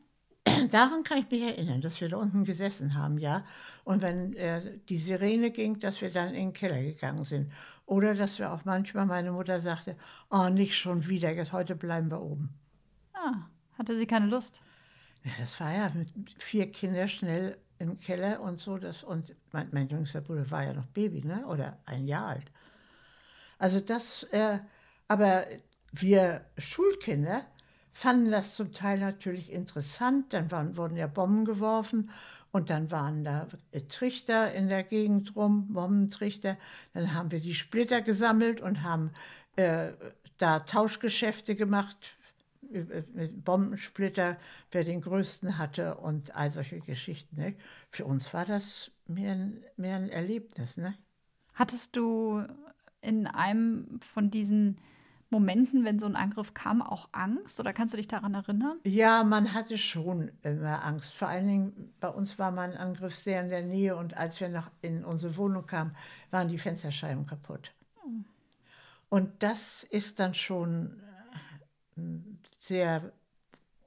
[0.71, 3.43] Daran kann ich mich erinnern, dass wir da unten gesessen haben, ja.
[3.83, 7.51] Und wenn äh, die Sirene ging, dass wir dann in den Keller gegangen sind.
[7.85, 9.95] Oder dass wir auch manchmal, meine Mutter sagte,
[10.29, 12.49] oh, nicht schon wieder, jetzt heute bleiben wir oben.
[13.13, 14.61] Ah, hatte sie keine Lust.
[15.23, 18.77] Ja, das war ja mit vier Kindern schnell im Keller und so.
[18.77, 21.45] Das, und mein, mein jüngster Bruder war ja noch Baby, ne?
[21.47, 22.51] oder ein Jahr alt.
[23.57, 24.59] Also das, äh,
[25.07, 25.45] aber
[25.91, 27.45] wir Schulkinder
[27.93, 30.33] fanden das zum Teil natürlich interessant.
[30.33, 32.09] Dann waren, wurden ja Bomben geworfen
[32.55, 36.57] und dann waren da äh, Trichter in der Gegend rum, Bombentrichter.
[36.93, 39.11] Dann haben wir die Splitter gesammelt und haben
[39.57, 39.89] äh,
[40.37, 42.15] da Tauschgeschäfte gemacht
[42.71, 44.37] äh, mit Bombensplitter,
[44.71, 47.35] wer den größten hatte und all solche Geschichten.
[47.35, 47.55] Ne?
[47.89, 50.77] Für uns war das mehr ein, mehr ein Erlebnis.
[50.77, 50.95] Ne?
[51.55, 52.41] Hattest du
[53.01, 54.79] in einem von diesen
[55.29, 57.59] Momenten, wenn so ein Angriff kam, auch Angst?
[57.59, 58.77] Oder kannst du dich daran erinnern?
[58.83, 61.13] Ja, man hatte schon immer Angst.
[61.13, 64.49] Vor allen Dingen bei uns war mein Angriff sehr in der Nähe und als wir
[64.49, 65.95] noch in unsere Wohnung kamen,
[66.31, 67.73] waren die Fensterscheiben kaputt.
[69.09, 71.01] Und das ist dann schon
[71.97, 72.01] äh,
[72.59, 73.11] sehr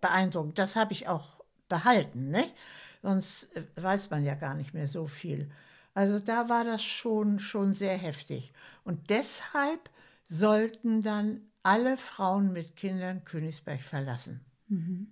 [0.00, 0.58] beeindruckend.
[0.58, 2.54] Das habe ich auch behalten, nicht?
[3.02, 5.50] Sonst äh, weiß man ja gar nicht mehr so viel.
[5.94, 8.52] Also da war das schon, schon sehr heftig.
[8.84, 9.90] Und deshalb
[10.28, 14.44] sollten dann alle Frauen mit Kindern Königsberg verlassen.
[14.68, 15.08] Mhm.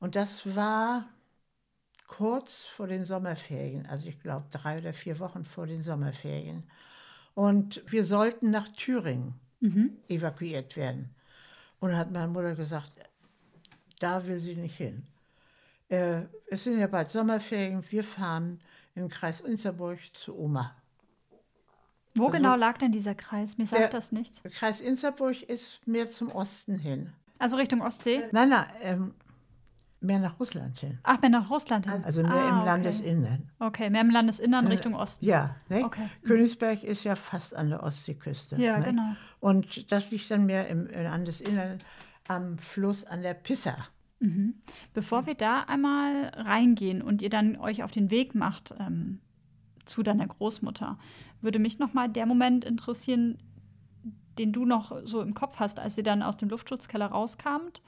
[0.00, 1.08] Und das war
[2.08, 6.64] kurz vor den Sommerferien, also ich glaube drei oder vier Wochen vor den Sommerferien.
[7.34, 9.96] Und wir sollten nach Thüringen mhm.
[10.08, 11.14] evakuiert werden.
[11.80, 12.92] Und da hat meine Mutter gesagt,
[13.98, 15.06] da will sie nicht hin.
[15.88, 18.60] Äh, es sind ja bald Sommerferien, wir fahren
[18.94, 20.76] im Kreis Insterburg zu Oma.
[22.14, 23.58] Wo also, genau lag denn dieser Kreis?
[23.58, 24.42] Mir sagt das nichts.
[24.42, 27.12] Der Kreis Insterburg ist mehr zum Osten hin.
[27.38, 28.22] Also Richtung Ostsee?
[28.32, 29.14] Nein, nein, ähm,
[30.00, 30.98] mehr nach Russland hin.
[31.02, 32.04] Ach, mehr nach Russland hin.
[32.04, 32.66] Also mehr ah, im okay.
[32.66, 33.50] Landesinnern.
[33.58, 35.24] Okay, mehr im Landesinnern Richtung Osten.
[35.24, 35.84] Ja, ne?
[35.84, 36.08] okay.
[36.24, 38.56] Königsberg ist ja fast an der Ostseeküste.
[38.56, 38.84] Ja, ne?
[38.84, 39.16] genau.
[39.40, 41.78] Und das liegt dann mehr im Landesinnern
[42.28, 43.76] am Fluss an der Pissa.
[44.20, 44.54] Mhm.
[44.94, 49.20] Bevor wir da einmal reingehen und ihr dann euch auf den Weg macht ähm,
[49.84, 50.98] zu deiner Großmutter,
[51.40, 53.38] würde mich noch mal der Moment interessieren,
[54.38, 57.82] den du noch so im Kopf hast, als ihr dann aus dem Luftschutzkeller rauskamt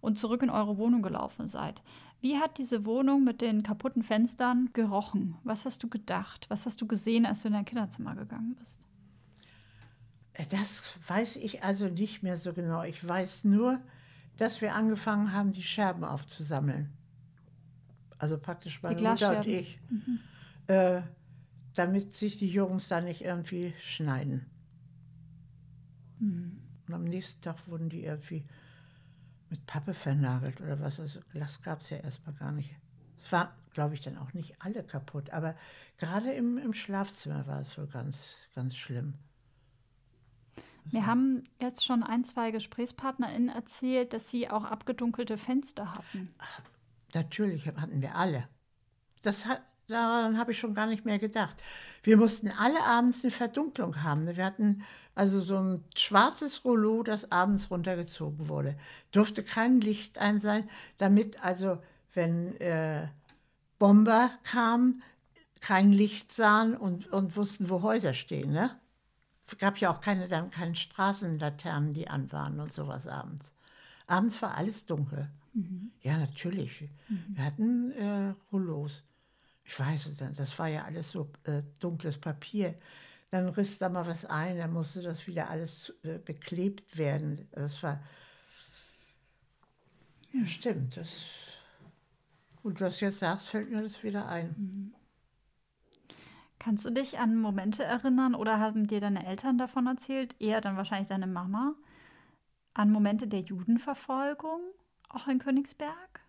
[0.00, 1.82] und zurück in eure Wohnung gelaufen seid.
[2.20, 5.36] Wie hat diese Wohnung mit den kaputten Fenstern gerochen?
[5.44, 6.46] Was hast du gedacht?
[6.48, 8.80] Was hast du gesehen, als du in dein Kinderzimmer gegangen bist?
[10.50, 12.82] Das weiß ich also nicht mehr so genau.
[12.82, 13.80] Ich weiß nur,
[14.36, 16.90] dass wir angefangen haben, die Scherben aufzusammeln.
[18.18, 19.78] Also praktisch meine Mutter und ich.
[19.88, 20.20] Mhm.
[20.66, 21.02] Äh,
[21.74, 24.46] damit sich die Jungs da nicht irgendwie schneiden.
[26.18, 26.60] Mhm.
[26.86, 28.44] Und am nächsten Tag wurden die irgendwie
[29.48, 31.00] mit Pappe vernagelt oder was.
[31.00, 32.74] Also Glas gab es ja erstmal gar nicht.
[33.18, 35.54] Es war, glaube ich, dann auch nicht alle kaputt, aber
[35.98, 39.14] gerade im, im Schlafzimmer war es wohl ganz, ganz schlimm.
[40.86, 46.28] Wir haben jetzt schon ein, zwei GesprächspartnerInnen erzählt, dass sie auch abgedunkelte Fenster hatten.
[46.38, 46.62] Ach,
[47.14, 48.48] natürlich hatten wir alle.
[49.22, 51.62] Das hat, daran habe ich schon gar nicht mehr gedacht.
[52.02, 54.26] Wir mussten alle abends eine Verdunklung haben.
[54.34, 54.82] Wir hatten
[55.14, 58.76] also so ein schwarzes Rollo, das abends runtergezogen wurde.
[59.10, 61.78] Durfte kein Licht ein sein, damit also,
[62.14, 63.08] wenn äh,
[63.78, 65.02] Bomber kamen,
[65.60, 68.52] kein Licht sahen und, und wussten, wo Häuser stehen.
[68.52, 68.70] Ne?
[69.46, 73.52] Es gab ja auch keine, dann keine Straßenlaternen, die an waren und sowas abends.
[74.06, 75.28] Abends war alles dunkel.
[75.52, 75.90] Mhm.
[76.02, 76.88] Ja, natürlich.
[77.08, 77.24] Mhm.
[77.28, 79.02] Wir hatten äh, Rollos.
[79.70, 82.74] Ich weiß, das war ja alles so äh, dunkles Papier.
[83.30, 87.48] Dann riss da mal was ein, dann musste das wieder alles äh, beklebt werden.
[87.52, 88.02] Das war.
[90.32, 90.96] Ja, stimmt.
[90.96, 91.08] Das,
[92.64, 94.54] gut, was du jetzt sagst, fällt mir das wieder ein.
[94.58, 94.94] Mhm.
[96.58, 100.34] Kannst du dich an Momente erinnern oder haben dir deine Eltern davon erzählt?
[100.40, 101.76] Eher dann wahrscheinlich deine Mama.
[102.74, 104.62] An Momente der Judenverfolgung,
[105.08, 106.20] auch in Königsberg?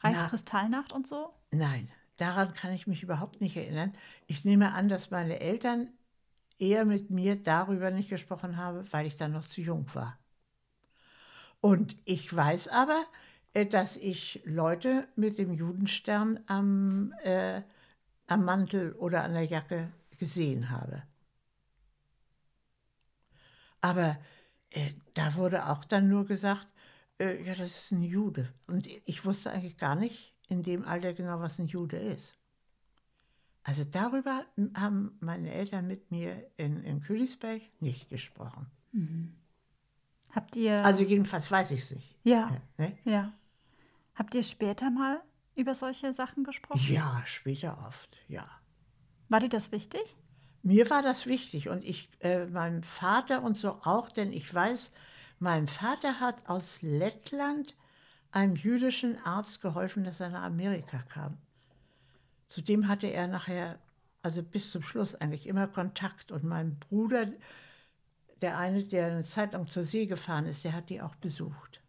[0.00, 1.30] Reichskristallnacht und so?
[1.50, 3.92] Nein, daran kann ich mich überhaupt nicht erinnern.
[4.26, 5.88] Ich nehme an, dass meine Eltern
[6.58, 10.18] eher mit mir darüber nicht gesprochen haben, weil ich dann noch zu jung war.
[11.60, 13.04] Und ich weiß aber,
[13.54, 17.62] äh, dass ich Leute mit dem Judenstern am äh,
[18.26, 21.02] am Mantel oder an der Jacke gesehen habe.
[23.80, 24.16] Aber
[24.70, 26.72] äh, da wurde auch dann nur gesagt,
[27.18, 28.52] äh, ja, das ist ein Jude.
[28.66, 32.36] Und ich wusste eigentlich gar nicht in dem Alter genau, was ein Jude ist.
[33.62, 38.66] Also darüber haben meine Eltern mit mir in, in Königsberg nicht gesprochen.
[38.92, 39.34] Mhm.
[40.32, 40.84] Habt ihr.
[40.84, 42.16] Also jedenfalls weiß ich es nicht.
[42.24, 42.56] Ja.
[42.76, 42.96] Ne?
[43.04, 43.32] Ja.
[44.14, 45.22] Habt ihr später mal
[45.54, 46.92] über solche Sachen gesprochen?
[46.92, 48.46] Ja, später oft, ja.
[49.28, 50.16] War dir das wichtig?
[50.62, 54.90] Mir war das wichtig und ich, äh, meinem Vater und so auch, denn ich weiß,
[55.38, 57.74] mein Vater hat aus Lettland
[58.34, 61.38] einem jüdischen Arzt geholfen, dass er nach Amerika kam.
[62.48, 63.78] Zudem hatte er nachher,
[64.22, 66.32] also bis zum Schluss eigentlich immer Kontakt.
[66.32, 67.28] Und mein Bruder,
[68.40, 71.80] der eine, der eine Zeit lang zur See gefahren ist, der hat die auch besucht.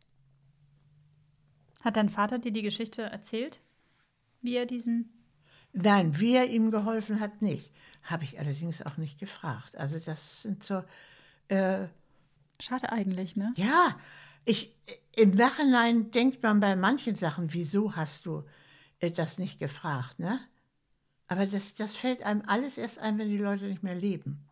[1.83, 3.59] Hat dein Vater dir die Geschichte erzählt?
[4.41, 5.09] Wie er diesem.
[5.73, 7.71] Nein, wie er ihm geholfen hat, nicht.
[8.03, 9.75] Habe ich allerdings auch nicht gefragt.
[9.77, 10.83] Also, das sind so.
[11.47, 11.87] Äh,
[12.59, 13.53] Schade eigentlich, ne?
[13.57, 13.99] Ja,
[14.45, 14.75] ich,
[15.15, 18.43] im Nachhinein denkt man bei manchen Sachen, wieso hast du
[18.99, 20.39] äh, das nicht gefragt, ne?
[21.27, 24.47] Aber das, das fällt einem alles erst ein, wenn die Leute nicht mehr leben.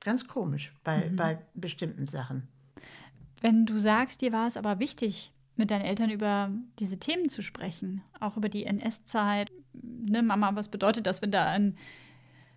[0.00, 1.16] Ganz komisch bei, mhm.
[1.16, 2.46] bei bestimmten Sachen.
[3.40, 7.42] Wenn du sagst, dir war es aber wichtig, mit deinen Eltern über diese Themen zu
[7.42, 9.50] sprechen, auch über die NS-Zeit.
[9.72, 11.76] Ne, Mama, was bedeutet das, wenn da ein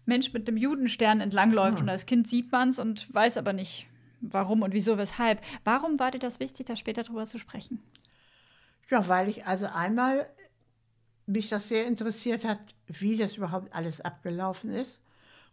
[0.06, 1.84] Mensch mit dem Judenstern entlangläuft ja.
[1.84, 3.88] und als Kind sieht man es und weiß aber nicht,
[4.22, 5.42] warum und wieso, weshalb.
[5.64, 7.82] Warum war dir das wichtig, da später drüber zu sprechen?
[8.90, 10.30] Ja, weil ich also einmal
[11.26, 15.00] mich das sehr interessiert hat, wie das überhaupt alles abgelaufen ist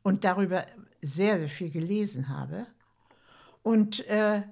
[0.03, 0.67] und darüber
[1.03, 2.67] sehr, sehr viel gelesen habe.
[3.63, 4.43] Und äh,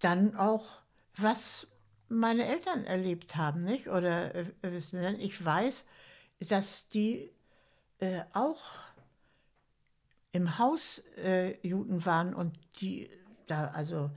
[0.00, 0.82] dann auch,
[1.16, 1.68] was
[2.08, 3.88] meine Eltern erlebt haben, nicht?
[3.88, 5.84] Oder äh, ich weiß,
[6.40, 7.30] dass die
[7.98, 8.62] äh, auch
[10.32, 13.10] im Haus äh, Juden waren und die
[13.46, 14.10] da also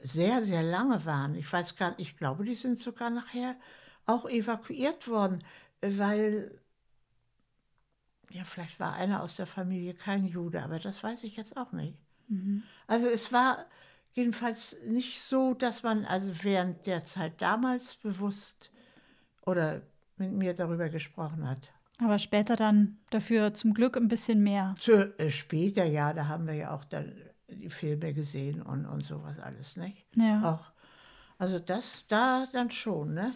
[0.00, 1.34] sehr, sehr lange waren.
[1.34, 3.56] Ich weiß gar nicht, ich glaube, die sind sogar nachher
[4.04, 5.42] auch evakuiert worden,
[5.80, 6.60] weil,
[8.30, 11.72] ja, vielleicht war einer aus der Familie kein Jude, aber das weiß ich jetzt auch
[11.72, 11.98] nicht.
[12.28, 12.62] Mhm.
[12.86, 13.66] Also es war
[14.12, 18.70] jedenfalls nicht so, dass man also während der Zeit damals bewusst
[19.42, 19.82] oder
[20.16, 21.72] mit mir darüber gesprochen hat.
[21.98, 24.74] Aber später dann dafür zum Glück ein bisschen mehr.
[24.78, 27.14] Zu, äh, später, ja, da haben wir ja auch dann
[27.48, 30.06] die Filme gesehen und, und sowas alles, nicht?
[30.16, 30.54] Ja.
[30.54, 30.72] Auch,
[31.38, 33.32] also das da dann schon, ne?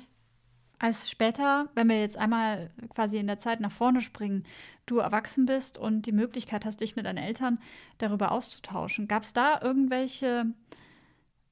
[0.78, 4.44] Als später, wenn wir jetzt einmal quasi in der Zeit nach vorne springen,
[4.86, 7.58] du erwachsen bist und die Möglichkeit hast, dich mit deinen Eltern
[7.98, 10.46] darüber auszutauschen, gab es da irgendwelche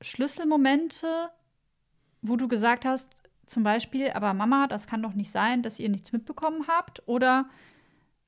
[0.01, 1.29] Schlüsselmomente,
[2.23, 5.91] wo du gesagt hast, zum Beispiel, aber Mama, das kann doch nicht sein, dass ihr
[5.91, 7.03] nichts mitbekommen habt?
[7.07, 7.51] Oder,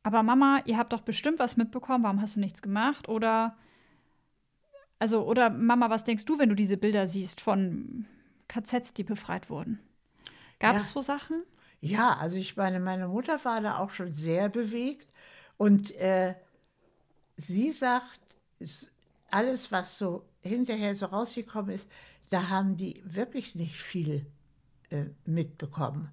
[0.03, 3.09] aber Mama, ihr habt doch bestimmt was mitbekommen, warum hast du nichts gemacht?
[3.09, 3.57] Oder,
[5.01, 8.07] also, oder Mama, was denkst du, wenn du diese Bilder siehst von
[8.49, 9.81] KZs, die befreit wurden?
[10.59, 10.93] Gab es ja.
[10.93, 11.43] so Sachen?
[11.81, 15.09] Ja, also ich meine, meine Mutter war da auch schon sehr bewegt
[15.57, 16.35] und äh,
[17.39, 18.21] sie sagt,
[19.31, 21.89] alles, was so hinterher so rausgekommen ist,
[22.29, 24.27] da haben die wirklich nicht viel
[24.91, 26.11] äh, mitbekommen.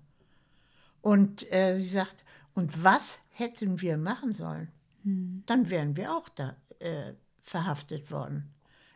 [1.02, 2.24] Und äh, sie sagt,
[2.54, 4.72] und was hätten wir machen sollen?
[5.04, 5.44] Hm.
[5.46, 8.54] Dann wären wir auch da äh, verhaftet worden.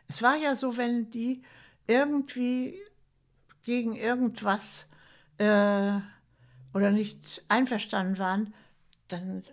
[0.08, 1.42] Es war ja so, wenn die
[1.86, 2.78] irgendwie
[3.62, 4.88] gegen irgendwas
[5.38, 5.98] äh,
[6.74, 8.54] oder nicht einverstanden waren,
[9.08, 9.44] dann.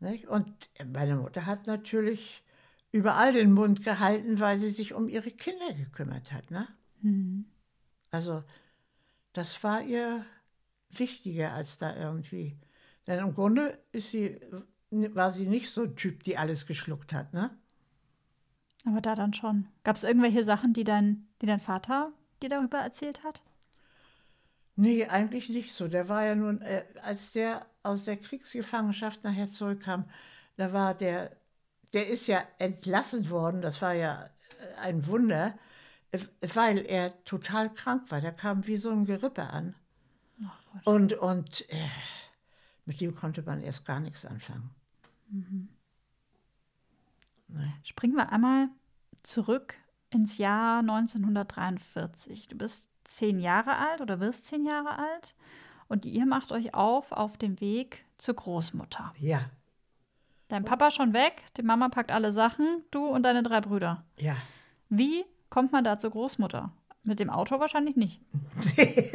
[0.00, 0.28] Nicht?
[0.28, 2.44] Und meine Mutter hat natürlich
[2.92, 6.50] überall den Mund gehalten, weil sie sich um ihre Kinder gekümmert hat.
[6.50, 6.68] Ne?
[7.02, 7.46] Mhm.
[8.10, 8.44] Also
[9.32, 10.24] das war ihr
[10.90, 12.56] wichtiger als da irgendwie.
[13.06, 14.40] Denn im Grunde ist sie,
[14.90, 17.56] war sie nicht so ein Typ, die alles geschluckt hat, ne?
[18.88, 19.66] Aber da dann schon.
[19.84, 23.42] Gab es irgendwelche Sachen, die dein, die dein Vater dir darüber erzählt hat?
[24.76, 25.88] Nee, eigentlich nicht so.
[25.88, 30.04] Der war ja nun, äh, als der aus der Kriegsgefangenschaft nachher zurückkam,
[30.56, 31.36] da war der,
[31.92, 34.24] der ist ja entlassen worden, das war ja
[34.60, 35.54] äh, ein Wunder
[36.54, 38.20] weil er total krank war.
[38.20, 39.74] Der kam wie so ein Gerippe an.
[40.84, 41.88] Und und äh,
[42.84, 44.70] mit dem konnte man erst gar nichts anfangen.
[45.30, 45.68] Mhm.
[47.82, 48.68] Springen wir einmal
[49.22, 49.76] zurück
[50.10, 52.48] ins Jahr 1943.
[52.48, 55.34] Du bist zehn Jahre alt oder wirst zehn Jahre alt
[55.88, 59.14] und ihr macht euch auf auf dem Weg zur Großmutter.
[59.18, 59.40] Ja.
[60.48, 64.04] Dein Papa schon weg, die Mama packt alle Sachen, du und deine drei Brüder.
[64.16, 64.36] Ja.
[64.88, 66.72] Wie kommt man da zur Großmutter?
[67.02, 68.20] Mit dem Auto wahrscheinlich nicht.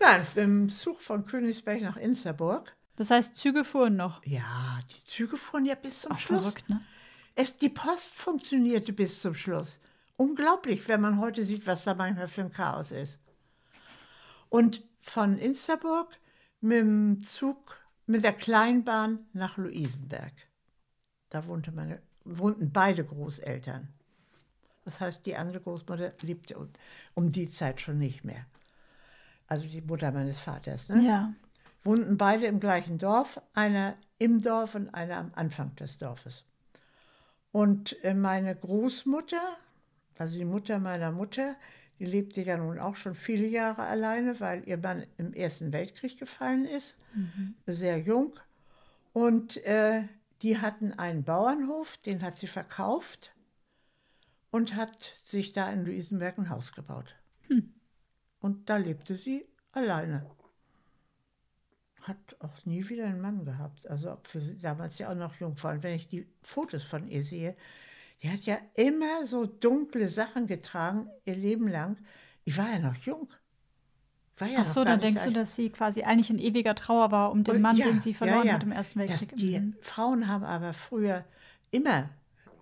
[0.00, 2.74] Nein, im Zug von Königsberg nach Insterburg.
[2.96, 4.24] Das heißt, Züge fuhren noch?
[4.24, 4.44] Ja,
[4.90, 6.40] die Züge fuhren ja bis zum Ach, Schluss.
[6.40, 6.80] Verrückt, ne?
[7.36, 9.78] Es, die Post funktionierte bis zum Schluss.
[10.16, 13.18] Unglaublich, wenn man heute sieht, was da manchmal für ein Chaos ist.
[14.48, 16.18] Und von Insterburg
[16.62, 20.32] mit dem Zug, mit der Kleinbahn nach Luisenberg.
[21.28, 23.88] Da wohnte meine, wohnten beide Großeltern.
[24.86, 26.70] Das heißt, die andere Großmutter lebte um,
[27.14, 28.46] um die Zeit schon nicht mehr.
[29.46, 30.88] Also die Mutter meines Vaters.
[30.88, 31.06] Ne?
[31.06, 31.34] Ja.
[31.84, 36.44] Wohnten beide im gleichen Dorf, einer im Dorf und einer am Anfang des Dorfes.
[37.56, 39.40] Und äh, meine Großmutter,
[40.18, 41.56] also die Mutter meiner Mutter,
[41.98, 46.18] die lebte ja nun auch schon viele Jahre alleine, weil ihr Mann im Ersten Weltkrieg
[46.18, 47.54] gefallen ist, mhm.
[47.64, 48.34] sehr jung.
[49.14, 50.02] Und äh,
[50.42, 53.32] die hatten einen Bauernhof, den hat sie verkauft
[54.50, 57.16] und hat sich da in Luisenberg ein Haus gebaut.
[57.48, 57.72] Hm.
[58.38, 60.26] Und da lebte sie alleine.
[62.06, 63.86] Hat auch nie wieder einen Mann gehabt.
[63.88, 65.70] Also für sie damals ja auch noch Jungfrau.
[65.70, 67.56] Und wenn ich die Fotos von ihr sehe,
[68.22, 71.96] die hat ja immer so dunkle Sachen getragen, ihr Leben lang.
[72.44, 73.28] Ich war ja noch jung.
[74.38, 75.30] War ja Ach so, dann denkst alt.
[75.30, 78.14] du, dass sie quasi eigentlich in ewiger Trauer war um den Mann, ja, den sie
[78.14, 78.52] verloren ja, ja.
[78.54, 79.30] hat im Ersten Weltkrieg.
[79.30, 79.76] Das, die mhm.
[79.80, 81.24] Frauen haben aber früher
[81.70, 82.10] immer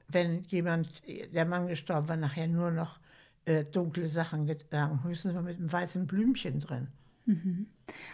[0.08, 2.98] wenn jemand, der Mann gestorben war, nachher nur noch
[3.44, 6.88] äh, dunkle Sachen getragen, höchstens mal mit einem weißen Blümchen drin.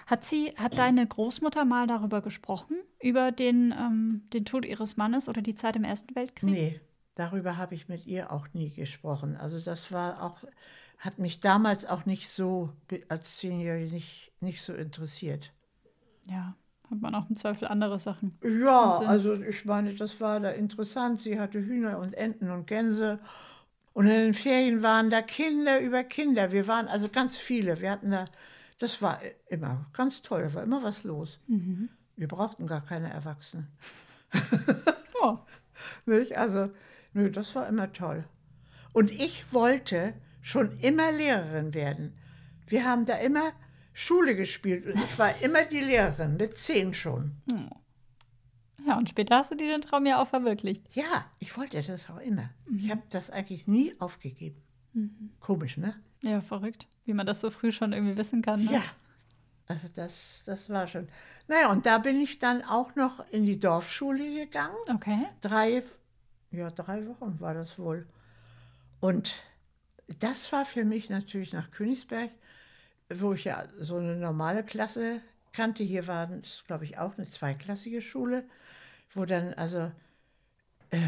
[0.06, 2.76] Hat sie, hat deine Großmutter mal darüber gesprochen?
[3.00, 6.50] Über den, ähm, den Tod ihres Mannes oder die Zeit im Ersten Weltkrieg?
[6.50, 6.80] Nee,
[7.14, 9.36] darüber habe ich mit ihr auch nie gesprochen.
[9.36, 10.44] Also das war auch,
[10.98, 12.72] hat mich damals auch nicht so,
[13.08, 15.52] als Zehnjährige nicht, nicht so interessiert.
[16.26, 16.54] Ja,
[16.90, 18.36] hat man auch im Zweifel andere Sachen.
[18.42, 21.20] Ja, also ich meine, das war da interessant.
[21.20, 23.18] Sie hatte Hühner und Enten und Gänse.
[23.92, 26.52] Und in den Ferien waren da Kinder über Kinder.
[26.52, 27.80] Wir waren also ganz viele.
[27.80, 28.24] Wir hatten da,
[28.80, 31.38] das war immer ganz toll, da war immer was los.
[32.16, 33.68] Wir brauchten gar keine Erwachsenen.
[35.22, 35.38] Oh,
[36.06, 36.36] Nicht?
[36.38, 36.70] Also,
[37.12, 38.24] nö, das war immer toll.
[38.92, 42.16] Und ich wollte schon immer Lehrerin werden.
[42.66, 43.52] Wir haben da immer
[43.92, 47.32] Schule gespielt und ich war immer die Lehrerin, mit zehn schon.
[48.86, 50.86] ja, und später hast du dir den Traum ja auch verwirklicht.
[50.94, 52.48] Ja, ich wollte das auch immer.
[52.74, 54.62] Ich habe das eigentlich nie aufgegeben.
[55.40, 55.94] Komisch, ne?
[56.22, 56.86] Ja, verrückt.
[57.04, 58.64] Wie man das so früh schon irgendwie wissen kann.
[58.64, 58.74] Ne?
[58.74, 58.82] Ja.
[59.68, 61.08] Also das, das war schon.
[61.46, 64.76] Naja, und da bin ich dann auch noch in die Dorfschule gegangen.
[64.92, 65.26] Okay.
[65.40, 65.84] Drei,
[66.50, 68.06] ja, drei Wochen war das wohl.
[68.98, 69.32] Und
[70.18, 72.30] das war für mich natürlich nach Königsberg,
[73.08, 75.20] wo ich ja so eine normale Klasse
[75.52, 75.84] kannte.
[75.84, 78.44] Hier war es, glaube ich, auch eine zweiklassige Schule,
[79.14, 79.92] wo dann also
[80.90, 80.98] äh,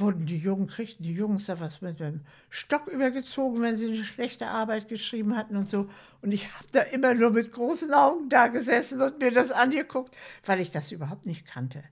[0.00, 4.04] wurden die Jungen, kriegten die Jungs da was mit dem Stock übergezogen, wenn sie eine
[4.04, 5.88] schlechte Arbeit geschrieben hatten und so.
[6.22, 10.16] Und ich habe da immer nur mit großen Augen da gesessen und mir das angeguckt,
[10.44, 11.84] weil ich das überhaupt nicht kannte.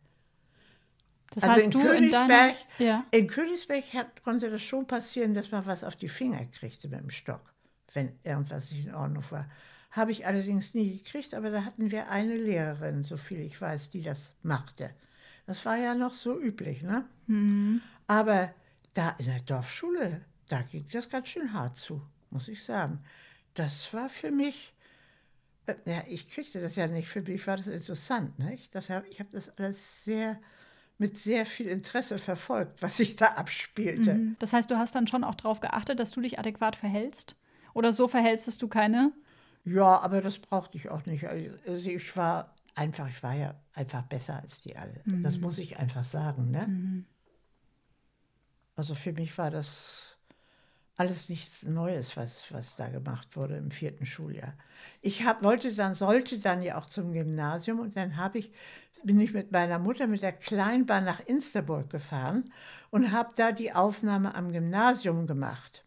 [1.30, 2.54] Das Also heißt, in du in Königsberg, deiner.
[2.78, 3.06] Ja.
[3.10, 7.00] in Königsberg hat, konnte das schon passieren, dass man was auf die Finger kriegte mit
[7.00, 7.52] dem Stock,
[7.92, 9.48] wenn irgendwas nicht in Ordnung war.
[9.90, 13.90] Habe ich allerdings nie gekriegt, aber da hatten wir eine Lehrerin, so viel ich weiß,
[13.90, 14.90] die das machte.
[15.46, 17.04] Das war ja noch so üblich, ne?
[18.08, 18.52] Aber
[18.94, 23.04] da in der Dorfschule, da ging das ganz schön hart zu, muss ich sagen.
[23.54, 24.74] Das war für mich,
[25.66, 28.74] äh, ja, ich kriegte das ja nicht, für mich war das interessant, nicht?
[28.74, 30.40] Das hab, ich habe das alles sehr,
[30.96, 34.14] mit sehr viel Interesse verfolgt, was sich da abspielte.
[34.14, 34.36] Mhm.
[34.38, 37.36] Das heißt, du hast dann schon auch darauf geachtet, dass du dich adäquat verhältst?
[37.74, 39.12] Oder so verhältst, dass du keine.
[39.64, 41.26] Ja, aber das brauchte ich auch nicht.
[41.26, 45.02] Also ich war einfach, ich war ja einfach besser als die alle.
[45.22, 47.04] Das muss ich einfach sagen, ne?
[48.78, 50.16] Also für mich war das
[50.94, 54.54] alles nichts Neues, was, was da gemacht wurde im vierten Schuljahr.
[55.02, 58.52] Ich hab, wollte dann, sollte dann ja auch zum Gymnasium und dann ich,
[59.02, 62.52] bin ich mit meiner Mutter mit der Kleinbahn nach Insterburg gefahren
[62.90, 65.84] und habe da die Aufnahme am Gymnasium gemacht.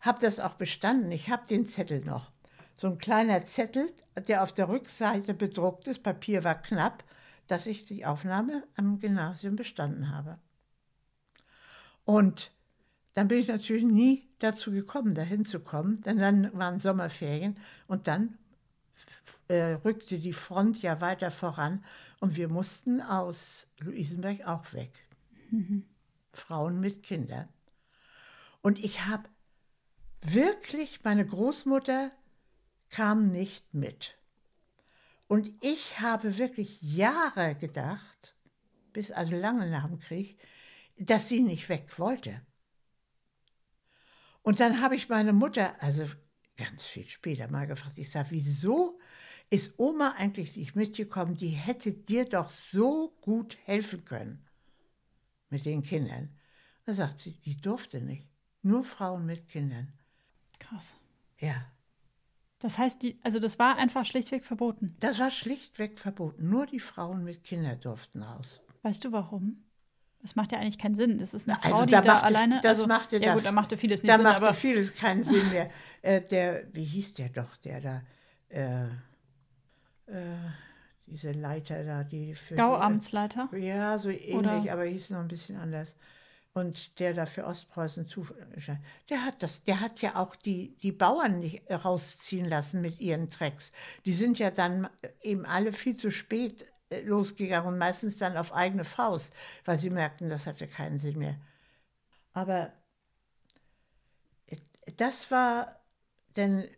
[0.00, 1.12] Habe das auch bestanden.
[1.12, 2.32] Ich habe den Zettel noch.
[2.78, 3.92] So ein kleiner Zettel,
[4.26, 7.04] der auf der Rückseite bedruckt ist, Papier war knapp,
[7.46, 10.38] dass ich die Aufnahme am Gymnasium bestanden habe.
[12.04, 12.50] Und
[13.14, 18.08] dann bin ich natürlich nie dazu gekommen, dahin zu kommen, denn dann waren Sommerferien und
[18.08, 18.38] dann
[19.48, 21.84] äh, rückte die Front ja weiter voran
[22.20, 24.92] und wir mussten aus Luisenberg auch weg.
[26.32, 27.48] Frauen mit Kindern.
[28.62, 29.28] Und ich habe
[30.22, 32.10] wirklich, meine Großmutter
[32.90, 34.16] kam nicht mit.
[35.26, 38.34] Und ich habe wirklich Jahre gedacht,
[38.92, 40.38] bis also lange nach dem Krieg,
[40.98, 42.40] dass sie nicht weg wollte.
[44.42, 46.06] Und dann habe ich meine Mutter, also
[46.56, 48.98] ganz viel später mal gefragt, ich sage, wieso
[49.50, 51.34] ist Oma eigentlich nicht mitgekommen?
[51.34, 54.44] Die hätte dir doch so gut helfen können
[55.50, 56.36] mit den Kindern.
[56.84, 58.28] Da sagt sie, die durfte nicht.
[58.62, 59.92] Nur Frauen mit Kindern.
[60.58, 60.96] Krass.
[61.38, 61.66] Ja,
[62.60, 64.96] Das heißt, die, also das war einfach schlichtweg verboten.
[65.00, 66.48] das war schlichtweg verboten.
[66.48, 68.60] Nur die Frauen mit Kindern durften raus.
[68.82, 69.61] Weißt du warum?
[70.22, 71.18] Das macht ja eigentlich keinen Sinn.
[71.18, 72.56] Das ist eine Also Frau, die da da, machte- alleine.
[72.62, 74.94] das also, machte ja da- gut, da machte vieles nicht Da Sinn, machte aber vieles
[74.94, 75.68] keinen Sinn mehr.
[76.02, 78.02] Äh, der, wie hieß der doch, der da,
[78.48, 78.84] äh,
[80.06, 80.36] äh,
[81.06, 83.48] diese Leiter da, die für Gauamtsleiter.
[83.56, 85.96] Ja, so ähnlich, Oder- aber hieß noch ein bisschen anders.
[86.54, 88.26] Und der da für Ostpreußen zu,
[89.08, 93.30] der hat das, der hat ja auch die, die Bauern nicht rausziehen lassen mit ihren
[93.30, 93.72] Trecks.
[94.04, 94.86] Die sind ja dann
[95.22, 96.66] eben alle viel zu spät
[97.00, 99.32] losgegangen und meistens dann auf eigene Faust,
[99.64, 101.36] weil sie merkten, das hatte keinen Sinn mehr.
[102.32, 102.72] Aber
[104.46, 104.56] äh,
[104.96, 105.80] das war
[106.36, 106.68] denn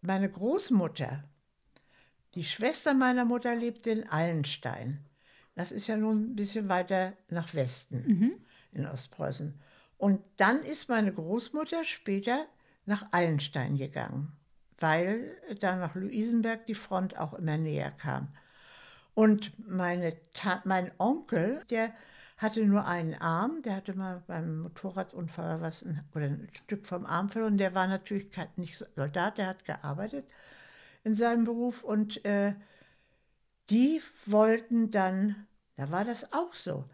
[0.00, 1.24] meine Großmutter,
[2.34, 5.04] die Schwester meiner Mutter lebte in Allenstein.
[5.54, 8.04] Das ist ja nun ein bisschen weiter nach Westen
[8.72, 9.58] in Ostpreußen.
[9.96, 12.46] Und dann ist meine Großmutter später
[12.84, 14.36] nach Allenstein gegangen,
[14.78, 18.28] weil da nach Luisenberg die Front auch immer näher kam.
[19.16, 21.94] Und meine Ta mein Onkel, der
[22.36, 27.30] hatte nur einen Arm, der hatte mal beim Motorradunfall was oder ein Stück vom Arm
[27.30, 27.56] verloren.
[27.56, 30.26] Der war natürlich kein, nicht Soldat, der hat gearbeitet
[31.02, 32.54] in seinem Beruf und äh,
[33.70, 35.46] die wollten dann,
[35.76, 36.84] da war das auch so,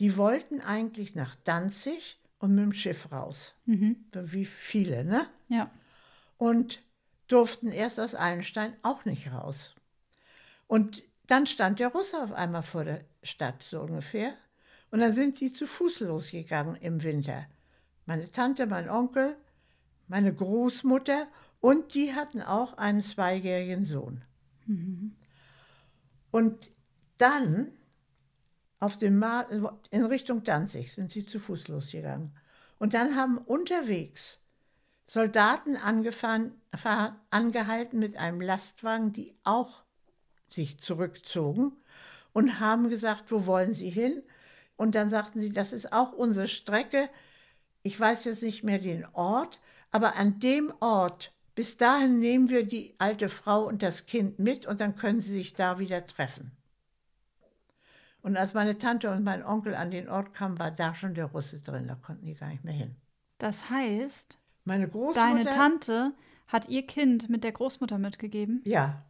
[0.00, 3.54] die wollten eigentlich nach Danzig und mit dem Schiff raus.
[3.66, 4.06] Mhm.
[4.14, 5.26] Wie viele, ne?
[5.48, 5.70] Ja.
[6.38, 6.82] Und
[7.28, 9.74] durften erst aus Eilenstein auch nicht raus.
[10.68, 14.34] Und dann stand der Russe auf einmal vor der Stadt, so ungefähr.
[14.90, 17.46] Und dann sind die zu Fuß losgegangen im Winter.
[18.04, 19.36] Meine Tante, mein Onkel,
[20.06, 21.26] meine Großmutter
[21.60, 24.22] und die hatten auch einen zweijährigen Sohn.
[26.30, 26.70] Und
[27.18, 27.72] dann
[28.78, 29.48] auf dem Mar
[29.90, 32.36] in Richtung Danzig sind sie zu Fuß losgegangen.
[32.78, 34.38] Und dann haben unterwegs
[35.06, 39.85] Soldaten angehalten mit einem Lastwagen, die auch
[40.48, 41.72] sich zurückzogen
[42.32, 44.22] und haben gesagt, wo wollen Sie hin?
[44.76, 47.08] Und dann sagten sie, das ist auch unsere Strecke.
[47.82, 52.66] Ich weiß jetzt nicht mehr den Ort, aber an dem Ort, bis dahin nehmen wir
[52.66, 56.50] die alte Frau und das Kind mit und dann können sie sich da wieder treffen.
[58.20, 61.26] Und als meine Tante und mein Onkel an den Ort kamen, war da schon der
[61.26, 62.96] Russe drin, da konnten die gar nicht mehr hin.
[63.38, 65.20] Das heißt, Meine Großmutter.
[65.20, 66.12] deine Tante
[66.48, 68.62] hat ihr Kind mit der Großmutter mitgegeben.
[68.64, 69.04] Ja.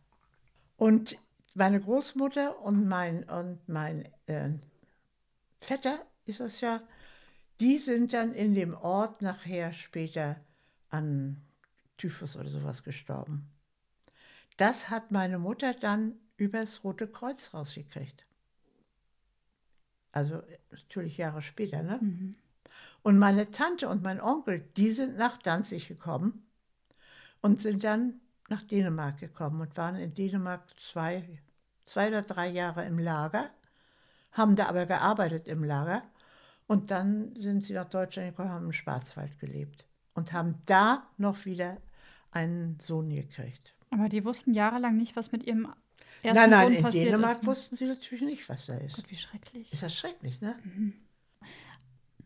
[0.76, 1.16] Und
[1.56, 4.50] meine Großmutter und mein, und mein äh,
[5.60, 6.82] Vetter ist es ja,
[7.60, 10.36] die sind dann in dem Ort nachher später
[10.90, 11.40] an
[11.96, 13.48] Typhus oder sowas gestorben.
[14.58, 18.26] Das hat meine Mutter dann übers Rote Kreuz rausgekriegt.
[20.12, 22.00] Also natürlich Jahre später, ne?
[23.02, 26.46] Und meine Tante und mein Onkel, die sind nach Danzig gekommen
[27.40, 31.38] und sind dann nach Dänemark gekommen und waren in Dänemark zwei,
[31.86, 33.50] zwei oder drei Jahre im Lager,
[34.32, 36.02] haben da aber gearbeitet im Lager
[36.66, 41.46] und dann sind sie nach Deutschland gekommen, haben im Schwarzwald gelebt und haben da noch
[41.46, 41.78] wieder
[42.32, 43.74] einen Sohn gekriegt.
[43.90, 45.72] Aber die wussten jahrelang nicht, was mit ihrem
[46.22, 47.46] ersten nein, nein, Sohn in passiert Dänemark ist.
[47.46, 48.96] wussten sie natürlich nicht, was da ist.
[48.96, 49.72] Gott, wie schrecklich.
[49.72, 50.56] Ist das schrecklich, ne?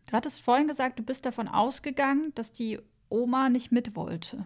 [0.07, 4.45] Du hattest vorhin gesagt, du bist davon ausgegangen, dass die Oma nicht mit wollte.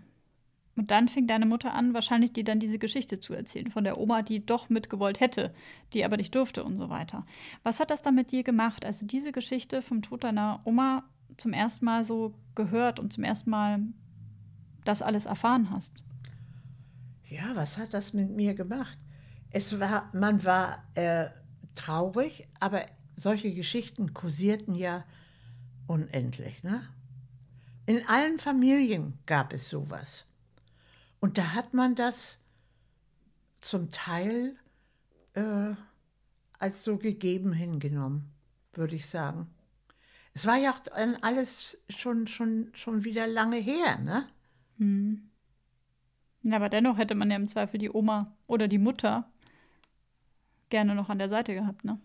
[0.75, 3.97] Und dann fing deine Mutter an, wahrscheinlich dir dann diese Geschichte zu erzählen von der
[3.97, 5.53] Oma, die doch mitgewollt hätte,
[5.93, 7.25] die aber nicht durfte und so weiter.
[7.63, 11.03] Was hat das dann mit dir gemacht, als du diese Geschichte vom Tod deiner Oma
[11.37, 13.79] zum ersten Mal so gehört und zum ersten Mal
[14.83, 16.03] das alles erfahren hast?
[17.29, 18.99] Ja, was hat das mit mir gemacht?
[19.51, 21.27] Es war, man war äh,
[21.73, 25.05] traurig, aber solche Geschichten kursierten ja
[25.87, 26.63] unendlich.
[26.63, 26.81] Ne?
[27.85, 30.25] In allen Familien gab es sowas.
[31.19, 32.37] Und da hat man das
[33.59, 34.55] zum Teil
[35.33, 35.73] äh,
[36.59, 38.31] als so gegeben hingenommen,
[38.73, 39.47] würde ich sagen.
[40.33, 40.81] Es war ja auch
[41.21, 44.27] alles schon, schon, schon wieder lange her, ne?
[46.43, 49.31] Ja, aber dennoch hätte man ja im Zweifel die Oma oder die Mutter
[50.69, 51.95] gerne noch an der Seite gehabt, ne?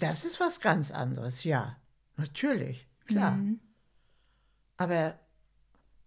[0.00, 1.76] Das ist was ganz anderes, ja.
[2.16, 3.38] Natürlich, klar.
[4.76, 5.18] Aber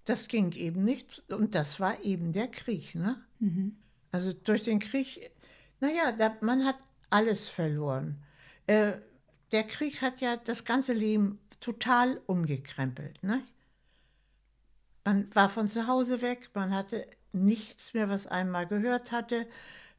[0.05, 3.23] das ging eben nicht und das war eben der Krieg, ne?
[4.11, 5.31] Also durch den Krieg,
[5.79, 6.77] naja, da, man hat
[7.09, 8.23] alles verloren.
[8.67, 8.93] Äh,
[9.51, 13.41] der Krieg hat ja das ganze Leben total umgekrempelt, ne?
[15.03, 19.47] Man war von zu Hause weg, man hatte nichts mehr, was einmal gehört hatte.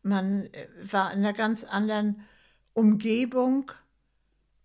[0.03, 2.23] Man äh, war in einer ganz anderen
[2.73, 3.71] Umgebung.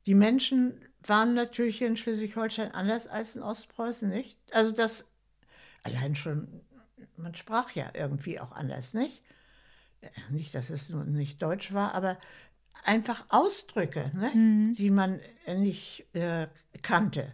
[0.06, 4.40] Die Menschen waren natürlich in Schleswig-Holstein anders als in Ostpreußen, nicht?
[4.54, 5.06] Also das
[5.88, 6.62] allein schon,
[7.16, 9.22] man sprach ja irgendwie auch anders, nicht?
[10.30, 12.18] Nicht, dass es nur nicht deutsch war, aber
[12.84, 14.74] einfach Ausdrücke, ne?
[14.74, 16.48] die man nicht äh,
[16.82, 17.34] kannte.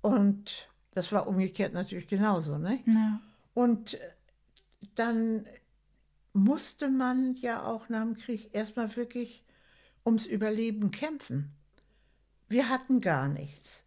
[0.00, 2.78] Und das war umgekehrt natürlich genauso, ne?
[2.86, 3.20] Ja.
[3.54, 3.98] Und
[4.94, 5.46] dann
[6.32, 9.44] musste man ja auch nach dem Krieg erstmal wirklich
[10.04, 11.52] ums Überleben kämpfen.
[12.48, 13.84] Wir hatten gar nichts.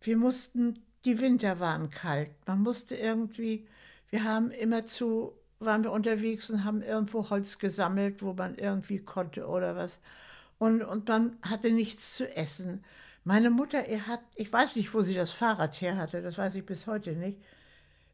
[0.00, 2.30] Wir mussten, die Winter waren kalt.
[2.46, 3.66] Man musste irgendwie,
[4.10, 8.98] wir haben immer zu, waren wir unterwegs und haben irgendwo Holz gesammelt, wo man irgendwie
[8.98, 10.00] konnte oder was.
[10.58, 12.84] Und, und man hatte nichts zu essen.
[13.24, 16.54] Meine Mutter, er hat, ich weiß nicht, wo sie das Fahrrad her hatte, das weiß
[16.56, 17.38] ich bis heute nicht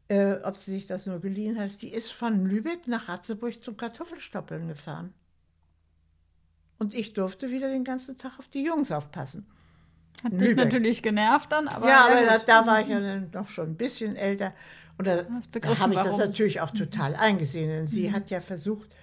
[0.07, 3.77] äh, ob sie sich das nur geliehen hat, die ist von Lübeck nach Ratzeburg zum
[3.77, 5.13] Kartoffelstoppeln gefahren.
[6.77, 9.47] Und ich durfte wieder den ganzen Tag auf die Jungs aufpassen.
[10.23, 10.65] Hat dich Lübeck.
[10.65, 11.87] natürlich genervt dann, aber.
[11.87, 14.53] ja, aber da, da war ich ja dann noch schon ein bisschen älter.
[14.97, 16.19] Und da, da habe ich das warum.
[16.19, 16.25] Mhm.
[16.27, 17.69] natürlich auch total eingesehen.
[17.69, 18.95] Denn sie hat ja versucht,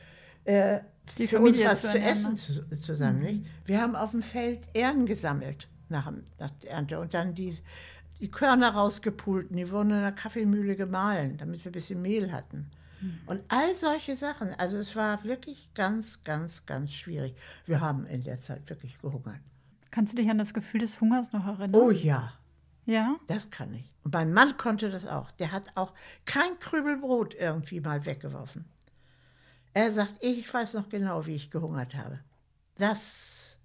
[0.44, 0.80] äh,
[1.18, 2.36] Die für uns was zu essen ne?
[2.36, 3.20] zu, zusammen.
[3.20, 3.44] Nicht?
[3.66, 7.56] Wir haben auf dem Feld Ähren gesammelt nach, nach der Ernte und dann die,
[8.20, 12.32] die Körner rausgepult und die wurden in der Kaffeemühle gemahlen, damit wir ein bisschen Mehl
[12.32, 12.70] hatten.
[13.26, 14.54] Und all solche Sachen.
[14.54, 17.34] Also es war wirklich ganz, ganz, ganz schwierig.
[17.66, 19.40] Wir haben in der Zeit wirklich gehungert.
[19.92, 21.80] Kannst du dich an das Gefühl des Hungers noch erinnern?
[21.80, 22.32] Oh ja,
[22.86, 23.16] Ja?
[23.28, 23.94] das kann ich.
[24.02, 25.30] Und mein Mann konnte das auch.
[25.30, 25.92] Der hat auch
[26.24, 28.64] kein Krübel Brot irgendwie mal weggeworfen.
[29.74, 32.18] Er sagt, ich weiß noch genau, wie ich gehungert habe.
[32.78, 33.56] Das.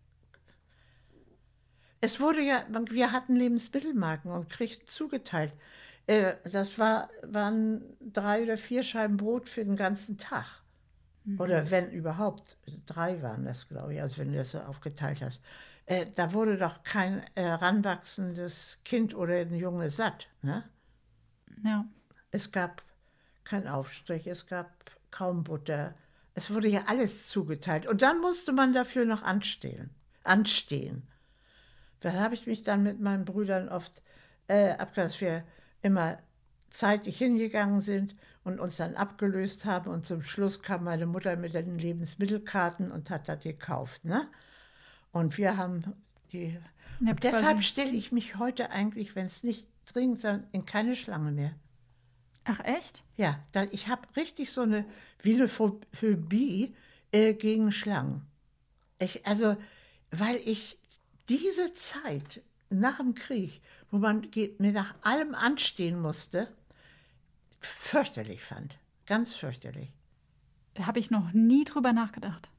[1.99, 5.53] Es wurde ja, wir hatten Lebensmittelmarken und kriegten zugeteilt.
[6.05, 10.61] Äh, Das war, waren drei oder vier Scheiben Brot für den ganzen Tag.
[11.39, 12.55] Oder wenn überhaupt,
[12.85, 15.41] drei waren das, glaube ich, also wenn du das so aufgeteilt hast.
[15.87, 20.27] Äh, da wurde doch kein heranwachsendes Kind oder ein Junge satt.
[20.41, 20.63] Ne?
[21.63, 21.85] Ja.
[22.29, 22.83] Es gab
[23.45, 24.69] kein Aufstrich, es gab
[25.11, 25.95] kaum Butter.
[26.33, 27.87] Es wurde ja alles zugeteilt.
[27.87, 29.89] Und dann musste man dafür noch anstehen.
[30.23, 31.07] anstehen.
[32.01, 34.03] Da habe ich mich dann mit meinen Brüdern oft
[34.47, 35.43] äh, abgehört, dass wir
[35.81, 36.19] immer
[36.69, 38.13] zeitig hingegangen sind
[38.43, 39.89] und uns dann abgelöst haben.
[39.89, 44.03] Und zum Schluss kam meine Mutter mit den Lebensmittelkarten und hat das gekauft.
[44.03, 44.27] Ne?
[45.11, 45.93] Und wir haben
[46.31, 46.57] die.
[46.99, 51.31] Und deshalb stelle ich mich heute eigentlich, wenn es nicht dringend ist, in keine Schlange
[51.31, 51.53] mehr.
[52.43, 53.03] Ach echt?
[53.17, 54.85] Ja, da, ich habe richtig so eine
[55.47, 56.75] Phobie
[57.11, 58.21] äh, gegen Schlangen.
[58.99, 59.57] Ich, also,
[60.11, 60.79] weil ich
[61.29, 64.27] diese Zeit nach dem Krieg, wo man
[64.59, 66.51] mir nach allem anstehen musste,
[67.59, 68.79] fürchterlich fand.
[69.05, 69.89] Ganz fürchterlich.
[70.79, 72.49] Habe ich noch nie drüber nachgedacht.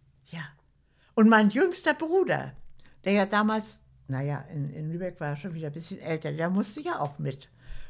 [1.19, 2.53] Und mein jüngster Bruder,
[3.05, 6.49] der ja damals, naja, in, in Lübeck war er schon wieder ein bisschen älter, der
[6.49, 7.49] musste ja auch mit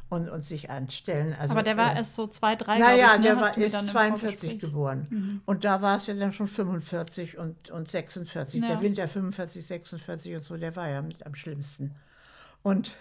[0.08, 1.36] und, und sich anstellen.
[1.38, 3.22] Also, Aber der war äh, erst so zwei, drei, glaub Naja, ich, ne?
[3.24, 5.42] der war, ist dann im 42 Vorgespräch- geboren.
[5.44, 8.62] Und da war es ja dann schon 45 und, und 46.
[8.62, 8.68] Ja.
[8.68, 11.94] Der Winter 45, 46 und so, der war ja mit am schlimmsten.
[12.62, 12.92] Und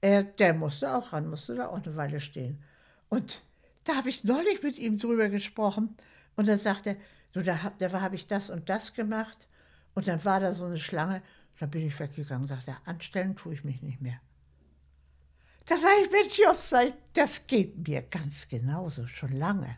[0.00, 2.62] äh, der musste auch ran, musste da auch eine Weile stehen.
[3.08, 3.42] Und
[3.82, 5.96] da habe ich neulich mit ihm drüber gesprochen.
[6.36, 6.96] Und dann sagte er,
[7.34, 9.46] so, da habe da habe ich das und das gemacht.
[9.94, 11.22] Und dann war da so eine Schlange.
[11.58, 14.20] Da bin ich weggegangen und sagte, anstellen tue ich mich nicht mehr.
[15.66, 19.76] Da sage ich, Mensch, Job, sag ich, das geht mir ganz genauso, schon lange.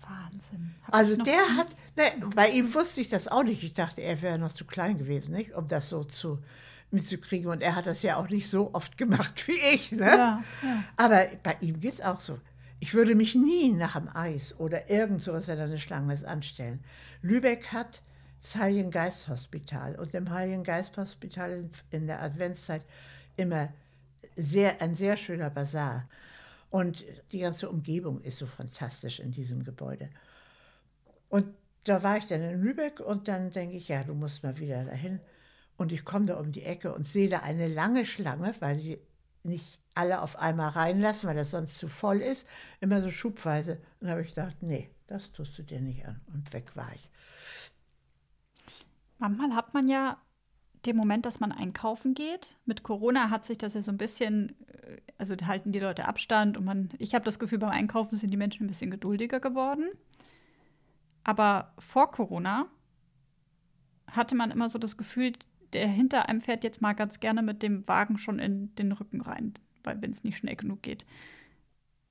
[0.00, 0.74] Wahnsinn.
[0.84, 3.62] Hab Also der nie- hat, ne, bei ihm wusste ich das auch nicht.
[3.62, 6.40] Ich dachte, er wäre noch zu klein gewesen, nicht, um das so zu
[6.90, 7.50] mitzukriegen.
[7.50, 9.92] Und er hat das ja auch nicht so oft gemacht wie ich.
[9.92, 10.06] Ne?
[10.06, 10.84] Ja, ja.
[10.96, 12.38] Aber bei ihm geht es auch so.
[12.78, 16.24] Ich würde mich nie nach dem Eis oder irgend sowas, wenn da eine Schlange ist,
[16.24, 16.84] anstellen.
[17.22, 18.02] Lübeck hat
[18.42, 22.82] das Heiligen Geist Hospital und im Heiligen Geist Hospital in, der Adventszeit
[23.36, 23.72] immer
[24.36, 26.08] sehr, ein sehr schöner Bazar.
[26.70, 30.10] Und die ganze Umgebung ist so fantastisch in diesem Gebäude.
[31.28, 31.46] Und
[31.84, 34.84] da war ich dann in Lübeck und dann denke ich, ja, du musst mal wieder
[34.84, 35.20] dahin.
[35.76, 38.98] Und ich komme da um die Ecke und sehe da eine lange Schlange, weil sie
[39.42, 42.46] nicht alle auf einmal reinlassen, weil das sonst zu voll ist,
[42.80, 43.80] immer so schubweise.
[44.00, 46.20] Und habe ich gedacht, nee, das tust du dir nicht an.
[46.32, 47.10] Und weg war ich.
[49.18, 50.18] Manchmal hat man ja
[50.84, 52.56] den Moment, dass man einkaufen geht.
[52.64, 56.56] Mit Corona hat sich das ja so ein bisschen, äh, also halten die Leute Abstand
[56.56, 59.88] und man, ich habe das Gefühl, beim Einkaufen sind die Menschen ein bisschen geduldiger geworden.
[61.24, 62.66] Aber vor Corona
[64.06, 65.32] hatte man immer so das Gefühl,
[65.72, 69.20] der hinter einem fährt jetzt mal ganz gerne mit dem Wagen schon in den Rücken
[69.20, 69.54] rein,
[69.86, 71.06] weil wenn es nicht schnell genug geht.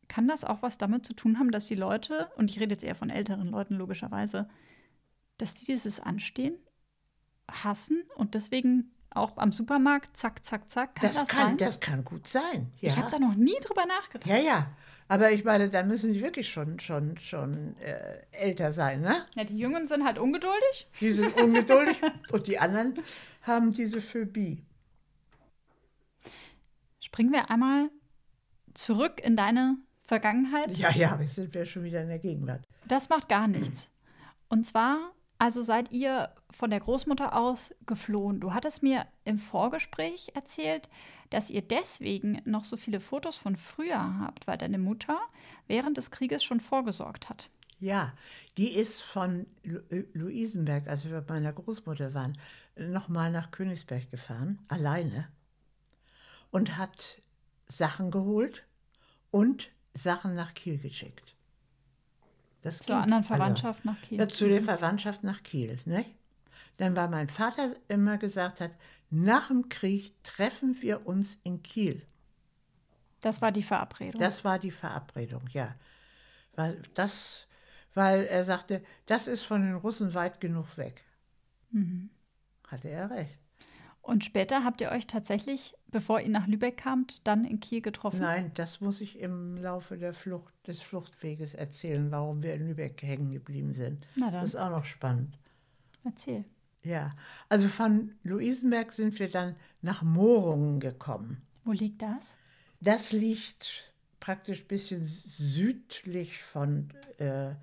[0.07, 2.83] Kann das auch was damit zu tun haben, dass die Leute, und ich rede jetzt
[2.83, 4.47] eher von älteren Leuten logischerweise,
[5.37, 6.55] dass die dieses Anstehen
[7.51, 10.95] hassen und deswegen auch am Supermarkt zack, zack, zack.
[10.95, 11.57] Kann Das, das, kann, sein?
[11.57, 12.71] das kann gut sein.
[12.79, 12.89] Ja.
[12.89, 14.29] Ich habe da noch nie drüber nachgedacht.
[14.29, 14.67] ja, ja.
[15.07, 19.15] Aber ich meine, dann müssen die wirklich schon, schon, schon äh, älter sein, ne?
[19.35, 20.89] Ja, die Jungen sind halt ungeduldig.
[20.99, 21.97] Die sind ungeduldig
[22.31, 22.95] und die anderen
[23.43, 24.63] haben diese Phobie.
[27.15, 27.89] Springen wir einmal
[28.73, 30.75] zurück in deine Vergangenheit.
[30.75, 32.67] Ja, ja, wir sind wir schon wieder in der Gegenwart.
[32.89, 33.89] Das macht gar nichts.
[34.49, 38.41] Und zwar, also seid ihr von der Großmutter aus geflohen.
[38.41, 40.89] Du hattest mir im Vorgespräch erzählt,
[41.29, 45.17] dass ihr deswegen noch so viele Fotos von früher habt, weil deine Mutter
[45.67, 47.49] während des Krieges schon vorgesorgt hat.
[47.79, 48.11] Ja,
[48.57, 52.37] die ist von Lu äh, Luisenberg, als wir bei meiner Großmutter waren,
[52.75, 55.29] nochmal nach Königsberg gefahren, alleine,
[56.55, 57.21] und hat
[57.67, 58.63] Sachen geholt
[59.29, 61.35] und Sachen nach Kiel geschickt.
[62.61, 63.25] Das Zur anderen.
[63.25, 64.19] Verwandtschaft nach Kiel.
[64.19, 65.77] Ja, zu der Verwandtschaft nach Kiel.
[65.83, 66.05] Ne?
[66.77, 68.71] Dann war mein Vater immer gesagt hat,
[69.09, 72.01] nach dem Krieg treffen wir uns in Kiel.
[73.19, 74.21] Das war die Verabredung.
[74.21, 75.75] Das war die Verabredung, ja.
[76.53, 77.47] Weil, das,
[77.95, 81.03] weil er sagte, das ist von den Russen weit genug weg.
[81.71, 82.11] Mhm.
[82.65, 83.44] Hatte er recht.
[84.05, 88.19] Und später habt ihr euch tatsächlich, bevor ihr nach Lübeck kamt, dann in Kiel getroffen?
[88.19, 93.01] Nein, das muss ich im Laufe der Flucht, des Fluchtweges erzählen, warum wir in Lübeck
[93.01, 94.05] hängen geblieben sind.
[94.15, 94.41] Na dann.
[94.41, 95.39] Das ist auch noch spannend.
[96.03, 96.45] Erzähl.
[96.83, 97.15] Ja,
[97.49, 101.41] also von Luisenberg sind wir dann nach Mohrungen gekommen.
[101.63, 102.37] Wo liegt das?
[102.81, 107.55] Das liegt praktisch ein bisschen südlich von, äh,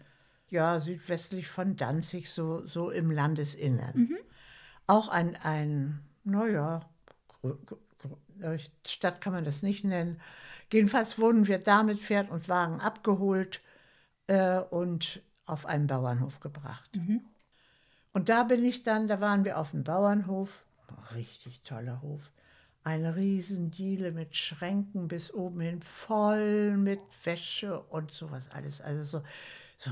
[0.51, 4.19] ja, südwestlich von Danzig, so, so im Landesinnern.
[4.89, 6.81] Auch ein, ein naja,
[8.87, 10.21] Stadt kann man das nicht nennen.
[10.73, 13.61] Jedenfalls wurden wir da mit Pferd und Wagen abgeholt
[14.27, 16.91] äh, und auf einen Bauernhof gebracht.
[18.13, 20.65] Und da bin ich dann, da waren wir auf dem Bauernhof,
[21.15, 22.31] richtig toller Hof.
[22.85, 28.81] Eine Riesendiele mit Schränken bis oben hin, voll mit Wäsche und sowas alles.
[28.81, 29.23] Also so,
[29.79, 29.91] so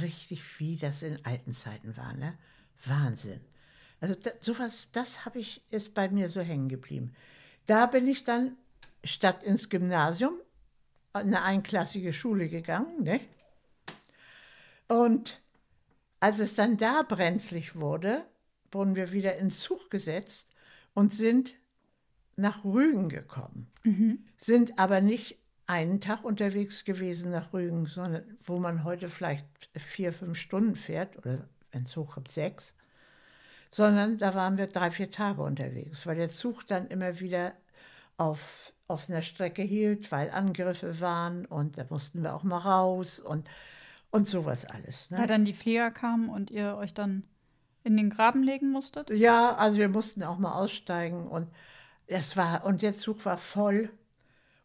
[0.00, 2.36] richtig wie das in alten Zeiten war, ne?
[2.84, 3.40] Wahnsinn.
[4.00, 7.14] Also da, sowas, das habe ich, ist bei mir so hängen geblieben.
[7.66, 8.56] Da bin ich dann
[9.04, 10.34] statt ins Gymnasium
[11.14, 13.20] in eine einklassige Schule gegangen, ne?
[14.88, 15.40] Und
[16.20, 18.24] als es dann da brenzlig wurde,
[18.70, 20.46] wurden wir wieder in Zug gesetzt
[20.94, 21.54] und sind
[22.36, 23.70] nach Rügen gekommen.
[24.36, 30.12] Sind aber nicht einen Tag unterwegs gewesen nach Rügen, sondern wo man heute vielleicht vier,
[30.12, 32.74] fünf Stunden fährt oder wenn es hochkommt sechs,
[33.76, 37.52] sondern da waren wir drei, vier Tage unterwegs, weil der Zug dann immer wieder
[38.16, 43.46] auf, einer Strecke hielt, weil Angriffe waren und da mussten wir auch mal raus und,
[44.10, 45.10] und sowas alles.
[45.10, 45.18] Ne?
[45.18, 47.24] Weil dann die Flieger kamen und ihr euch dann
[47.84, 49.10] in den Graben legen musstet?
[49.10, 51.48] Ja, also wir mussten auch mal aussteigen und
[52.06, 53.90] es war und der Zug war voll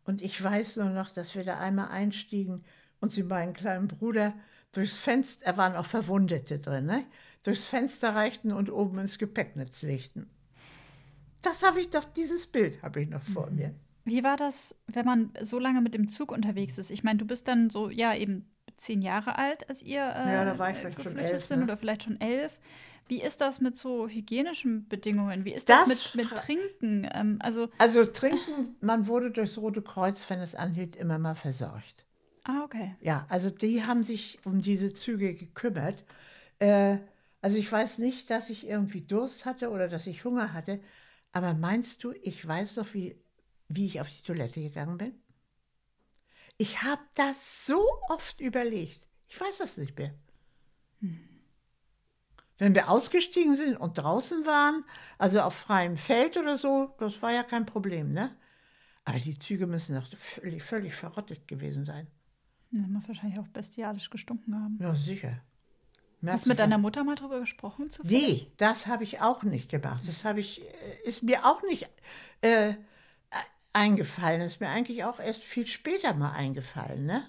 [0.06, 2.64] und ich weiß nur noch, dass wir da einmal einstiegen
[3.02, 4.34] und sie meinen kleinen Bruder
[4.72, 7.04] durchs Fenster, da waren auch Verwundete drin, ne?
[7.44, 10.30] Durchs Fenster reichten und oben ins Gepäcknetz legten.
[11.42, 13.74] Das habe ich doch, dieses Bild habe ich noch vor mir.
[14.04, 16.92] Wie war das, wenn man so lange mit dem Zug unterwegs ist?
[16.92, 20.46] Ich meine, du bist dann so, ja, eben zehn Jahre alt, als ihr äh, Ja,
[20.46, 21.66] da war ich vielleicht schon elf, sind ne?
[21.66, 22.60] oder vielleicht schon elf.
[23.08, 25.46] Wie ist das mit so hygienischen Bedingungen?
[25.46, 27.08] Wie ist das, Das mit, mit Trinken?
[27.14, 32.06] Ähm, also, Also trinken, man wurde durchs Rote Kreuz, wenn es anhielt, immer mal versorgt.
[32.44, 32.96] ah, okay.
[33.00, 36.04] Ja, also die haben sich um diese Züge gekümmert.
[36.60, 36.98] Äh,
[37.42, 40.80] also ich weiß nicht, dass ich irgendwie Durst hatte oder dass ich Hunger hatte,
[41.32, 43.20] aber meinst du, ich weiß doch, wie,
[43.68, 45.14] wie ich auf die Toilette gegangen bin?
[46.58, 49.08] Ich habe das so oft überlegt.
[49.28, 50.14] Ich weiß das nicht mehr.
[52.58, 54.84] Wenn wir ausgestiegen sind und draußen waren,
[55.18, 58.36] also auf freiem Feld oder so, das war ja kein Problem, ne?
[59.04, 62.06] Aber die Züge müssen doch völlig, völlig verrottet gewesen sein.
[62.70, 64.78] Das muss wahrscheinlich auch bestialisch gestunken haben.
[64.80, 65.42] Ja, sicher.
[66.26, 67.90] Hast du mit deiner Mutter mal drüber gesprochen?
[67.92, 68.48] Zufällig?
[68.48, 70.04] Nee, das habe ich auch nicht gemacht.
[70.08, 71.90] Das habe ich, äh, ist mir auch nicht
[72.42, 72.74] äh,
[73.74, 74.42] eingefallen.
[74.42, 77.24] Ist mir eigentlich auch erst viel später mal eingefallen, ne?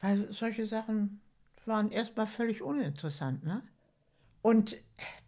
[0.00, 1.20] Weil solche Sachen
[1.64, 3.62] waren erstmal völlig uninteressant, ne?
[4.42, 4.76] Und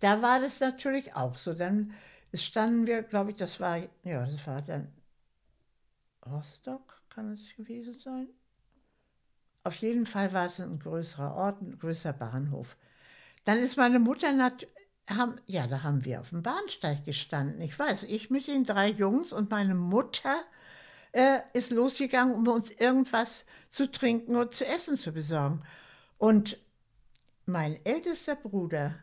[0.01, 1.55] da war das natürlich auch so.
[1.55, 1.95] Dann
[2.35, 4.89] standen wir, glaube ich, das war, ja, das war dann
[6.25, 8.29] Rostock, kann es gewesen sein?
[9.63, 12.77] Auf jeden Fall war es ein größerer Ort, ein größerer Bahnhof.
[13.45, 14.67] Dann ist meine Mutter, nat
[15.09, 17.61] haben, ja, da haben wir auf dem Bahnsteig gestanden.
[17.61, 20.37] Ich weiß, ich mit den drei Jungs und meine Mutter
[21.13, 25.63] äh, ist losgegangen, um uns irgendwas zu trinken und zu essen zu besorgen.
[26.19, 26.59] Und
[27.47, 28.95] mein ältester Bruder,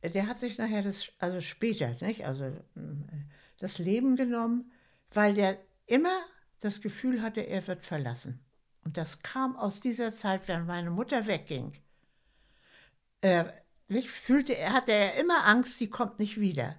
[0.00, 3.04] äh, der hat sich nachher das, also später, nicht, also mm,
[3.58, 4.72] das Leben genommen,
[5.12, 6.18] weil der immer
[6.60, 8.45] das Gefühl hatte, er wird verlassen.
[8.86, 11.72] Und das kam aus dieser Zeit, wenn meine Mutter wegging.
[13.20, 13.46] Äh,
[13.88, 16.76] ich fühlte, er hatte ja immer Angst, die kommt nicht wieder.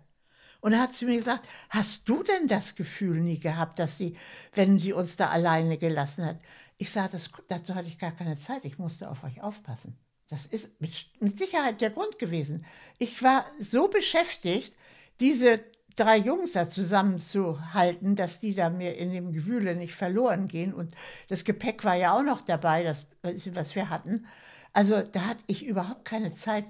[0.62, 4.16] Und er hat zu mir gesagt, hast du denn das Gefühl nie gehabt, dass sie,
[4.53, 6.39] wenn sie uns da alleine gelassen hat?
[6.78, 9.97] Ich sage, das, dazu hatte ich gar keine Zeit, ich musste auf euch aufpassen.
[10.30, 12.66] Das ist mit Sicherheit der Grund gewesen.
[12.99, 14.78] Ich war so beschäftigt,
[15.20, 15.62] diese
[15.98, 20.74] drei Jungs da zusammenzuhalten, dass die da mir in dem Gewühle nicht verloren gehen.
[20.74, 20.95] Und
[21.28, 24.26] das Gepäck war ja auch noch dabei, das, was wir hatten.
[24.74, 26.66] Also da hatte ich überhaupt keine Zeit,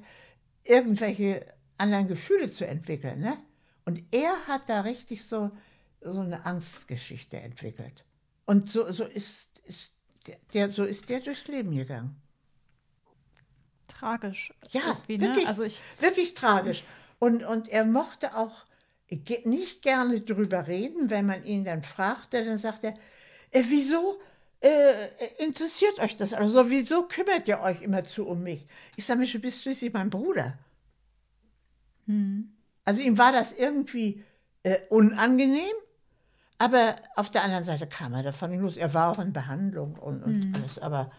[0.63, 1.45] irgendwelche
[1.77, 3.19] anderen Gefühle zu entwickeln.
[3.19, 3.37] Ne?
[3.85, 5.51] Und er hat da richtig so,
[6.01, 8.05] so eine Angstgeschichte entwickelt.
[8.45, 9.91] Und so, so, ist, ist
[10.53, 12.21] der, so ist der durchs Leben gegangen.
[13.87, 14.53] Tragisch.
[14.71, 15.49] Ja, irgendwie, wirklich, Ne?
[15.49, 16.83] Also ich, wirklich tragisch.
[17.19, 18.66] Und, und er mochte auch
[19.45, 22.93] nicht gerne drüber reden, wenn man ihn dann fragte, dann sagt er,
[23.51, 24.19] äh, wieso
[24.59, 25.07] äh,
[25.39, 26.33] interessiert euch das?
[26.33, 28.65] Also wieso kümmert ihr euch immer zu um mich?
[28.95, 30.57] Ich sage, Mensch, du bist schließlich mein Bruder.
[32.05, 32.53] hm.
[32.83, 34.23] Also ihm war das irgendwie
[34.63, 35.75] äh, unangenehm,
[36.57, 38.77] aber auf der anderen Seite kam er davon nicht los.
[38.77, 41.11] Er war auch in Behandlung und, und alles, aber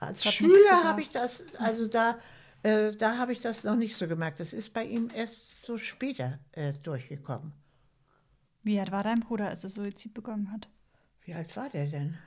[0.00, 2.18] als Schüler habe ich das, also da,
[2.62, 4.40] äh, da habe ich das noch nicht so gemerkt.
[4.40, 7.52] Das ist bei ihm erst so später äh, durchgekommen.
[8.62, 10.68] Wie alt war dein Bruder, als er Suizid begangen hat?
[11.22, 12.18] Wie alt war der denn?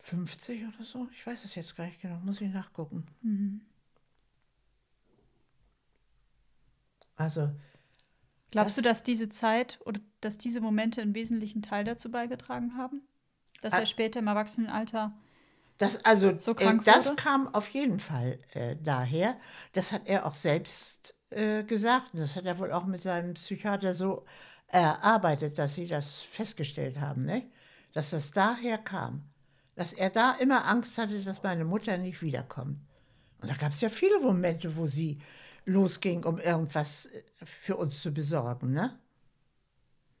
[0.00, 1.08] 50 oder so?
[1.12, 3.06] Ich weiß es jetzt gar nicht genau, muss ich nachgucken.
[3.22, 3.60] Mhm.
[7.16, 7.50] Also,
[8.50, 13.02] Glaubst du, dass diese Zeit oder dass diese Momente einen wesentlichen Teil dazu beigetragen haben?
[13.62, 13.80] Dass Ah.
[13.80, 15.12] er später im Erwachsenenalter.
[15.78, 17.16] Das, also, So äh, das wurde?
[17.16, 19.36] kam auf jeden Fall äh, daher.
[19.72, 22.10] Das hat er auch selbst äh, gesagt.
[22.14, 24.24] Das hat er wohl auch mit seinem Psychiater so
[24.68, 27.44] erarbeitet, dass sie das festgestellt haben, ne?
[27.92, 29.24] dass das daher kam.
[29.76, 32.78] Dass er da immer Angst hatte, dass meine Mutter nicht wiederkommt.
[33.40, 35.20] Und da gab es ja viele Momente, wo sie
[35.66, 38.72] losging, um irgendwas äh, für uns zu besorgen.
[38.72, 38.98] Ne?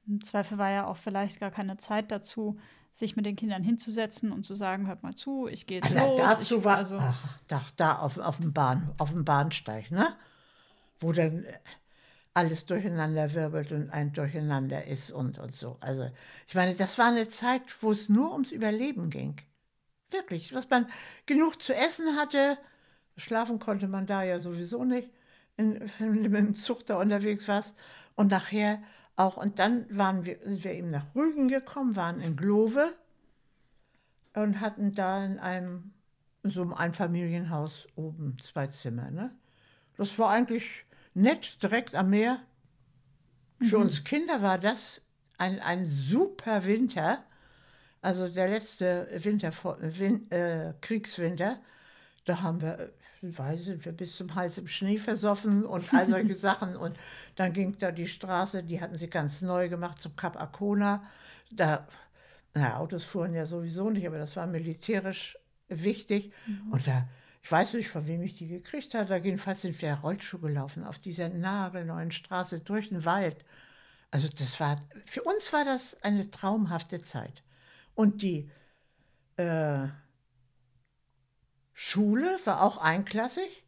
[0.06, 2.58] Im Zweifel war ja auch vielleicht gar keine Zeit dazu,
[2.94, 6.06] sich mit den Kindern hinzusetzen und zu sagen, hört mal zu, ich gehe jetzt Na,
[6.06, 6.16] los.
[6.16, 10.06] dazu ich, war, also, ach, da, da auf, auf, dem Bahn, auf dem Bahnsteig, ne?
[11.00, 11.58] wo dann äh,
[12.34, 15.76] alles durcheinander wirbelt und ein Durcheinander ist und, und so.
[15.80, 16.08] Also
[16.46, 19.36] ich meine, das war eine Zeit, wo es nur ums Überleben ging.
[20.12, 20.86] Wirklich, was man
[21.26, 22.56] genug zu essen hatte,
[23.16, 25.10] schlafen konnte man da ja sowieso nicht,
[25.56, 27.74] in, wenn du mit dem Zug da unterwegs warst.
[28.14, 28.80] Und nachher
[29.16, 32.92] auch, und dann waren wir, sind wir eben nach Rügen gekommen, waren in Glove
[34.34, 35.92] und hatten da in einem,
[36.42, 39.10] in so einem Einfamilienhaus oben zwei Zimmer.
[39.10, 39.30] Ne?
[39.96, 40.84] Das war eigentlich
[41.14, 42.40] nett, direkt am Meer.
[43.62, 45.00] Für uns Kinder war das
[45.38, 47.24] ein, ein super Winter.
[48.02, 51.60] Also der letzte Winter, Win, äh, Kriegswinter,
[52.24, 52.92] da haben wir,
[53.32, 56.76] weiß ich, wir bis zum Hals im Schnee versoffen und all solche Sachen.
[56.76, 56.96] Und
[57.36, 61.04] dann ging da die Straße, die hatten sie ganz neu gemacht zum Kap Arkona.
[61.50, 61.86] Da,
[62.54, 66.32] naja, Autos fuhren ja sowieso nicht, aber das war militärisch wichtig.
[66.70, 67.08] Und da,
[67.42, 70.84] ich weiß nicht, von wem ich die gekriegt habe, da jedenfalls sind wir Rollschuh gelaufen
[70.84, 73.44] auf dieser nagelneuen Straße durch den Wald.
[74.10, 77.42] Also das war, für uns war das eine traumhafte Zeit.
[77.94, 78.50] Und die
[79.36, 79.88] äh,
[81.74, 83.64] Schule war auch einklassig.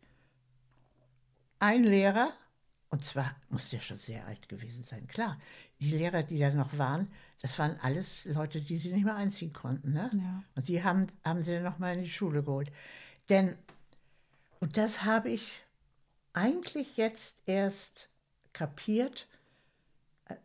[1.59, 2.33] Ein Lehrer,
[2.91, 5.39] und zwar muss der schon sehr alt gewesen sein, klar.
[5.81, 7.11] Die Lehrer, die da noch waren,
[7.43, 9.93] das waren alles Leute, die sie nicht mehr einziehen konnten.
[9.93, 10.11] Ne?
[10.13, 10.43] Ja.
[10.55, 12.71] Und die haben, haben sie dann noch mal in die Schule geholt.
[13.29, 13.57] Denn,
[14.61, 15.63] und das habe ich
[16.33, 18.09] eigentlich jetzt erst
[18.53, 19.27] kapiert,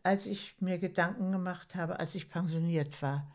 [0.04, 3.32] als ich mir Gedanken gemacht habe, als ich pensioniert war.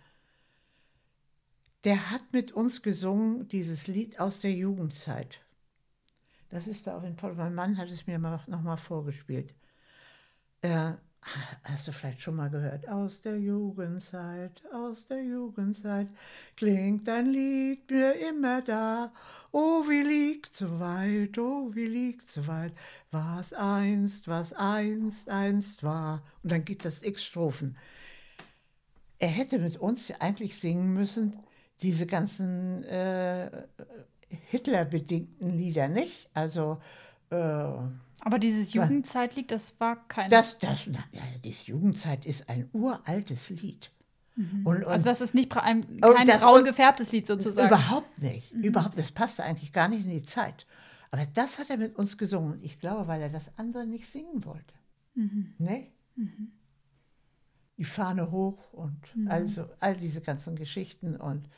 [1.86, 5.40] Der hat mit uns gesungen, dieses Lied aus der Jugendzeit.
[6.50, 7.36] Das ist da auf dem Pott.
[7.36, 9.54] Mein Mann hat es mir noch mal vorgespielt.
[10.62, 10.94] Äh,
[11.62, 12.88] hast du vielleicht schon mal gehört?
[12.88, 16.08] Aus der Jugendzeit, aus der Jugendzeit
[16.56, 19.12] klingt ein Lied mir immer da.
[19.52, 22.72] Oh, wie liegt so weit, oh, wie liegt so weit,
[23.12, 26.24] was einst, was einst, einst war.
[26.42, 27.76] Und dann geht das x Strophen.
[29.20, 31.45] Er hätte mit uns eigentlich singen müssen,
[31.82, 33.50] diese ganzen äh,
[34.50, 36.28] Hitler-bedingten Lieder, nicht?
[36.34, 36.78] Also,
[37.30, 38.72] äh, aber dieses.
[38.72, 40.28] Jugendzeitlied, das war kein.
[40.30, 43.90] das, das, na, ja, das Jugendzeit ist ein uraltes Lied.
[44.36, 47.68] Und, und also das ist nicht ein, kein das- braun gefärbtes Lied sozusagen.
[47.68, 48.52] überhaupt nicht.
[48.52, 50.66] Überhaupt, das passte eigentlich gar nicht in die Zeit.
[51.10, 52.58] Aber das hat er mit uns gesungen.
[52.62, 54.74] Ich glaube, weil er das andere nicht singen wollte.
[55.14, 55.86] Ne?
[57.78, 58.96] Die Fahne hoch und
[59.28, 61.48] also all diese ganzen Geschichten und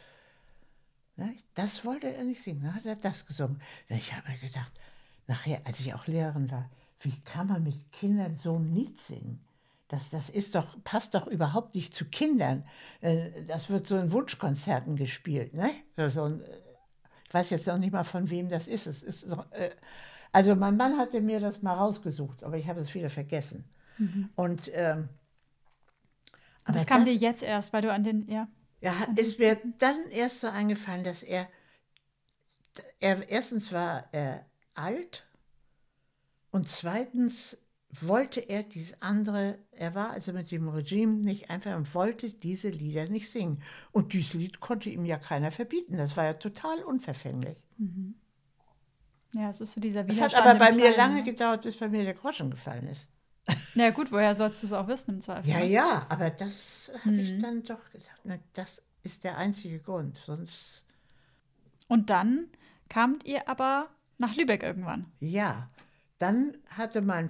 [1.16, 2.62] ne, das wollte er nicht singen.
[2.62, 3.60] Dann hat er das gesungen.
[3.88, 4.72] Ich habe mir gedacht,
[5.26, 6.68] nachher, als ich auch Lehrerin war,
[7.00, 9.40] wie kann man mit Kindern so ein Lied singen?
[9.86, 12.64] Das, das ist doch, passt doch überhaupt nicht zu Kindern.
[13.00, 15.54] Äh, Das wird so in Wunschkonzerten gespielt.
[15.54, 15.70] Ne?
[16.10, 16.58] So- ein, äh,
[17.26, 18.86] ich weiß jetzt noch nicht mal, von wem das ist.
[18.86, 19.70] Es ist doch, äh,
[20.32, 23.64] also mein Mann hatte mir das mal rausgesucht, aber ich habe es wieder vergessen.
[24.36, 25.08] Und ähm,
[26.68, 28.46] Und das aber kam dir jetzt erst, weil du an den, ja.
[28.80, 31.48] ja, ist mir dann erst so eingefallen, dass er,
[33.00, 34.44] er erstens war er
[34.74, 35.26] alt
[36.50, 37.56] und zweitens
[38.00, 42.68] wollte er dieses andere, er war also mit dem Regime nicht einfach und wollte diese
[42.68, 43.62] Lieder nicht singen.
[43.92, 45.96] Und dieses Lied konnte ihm ja keiner verbieten.
[45.96, 47.56] Das war ja total unverfänglich.
[49.34, 50.44] Ja, es ist so dieser Es Widerstand.
[50.44, 51.22] hat aber bei mir lange ne?
[51.22, 53.06] gedauert, bis bei mir der Groschen gefallen ist.
[53.74, 55.50] Ja, gut, woher sollst du es auch wissen im Zweifel?
[55.50, 55.66] Ja, ne?
[55.66, 60.20] ja, aber das habe ich dann doch gesagt, na, das ist der einzige Grund.
[60.26, 60.84] Sonst
[61.86, 62.48] Und dann
[62.88, 63.86] kamt ihr aber
[64.18, 65.06] nach Lübeck irgendwann.
[65.20, 65.70] Ja,
[66.18, 67.28] Dann hatte mein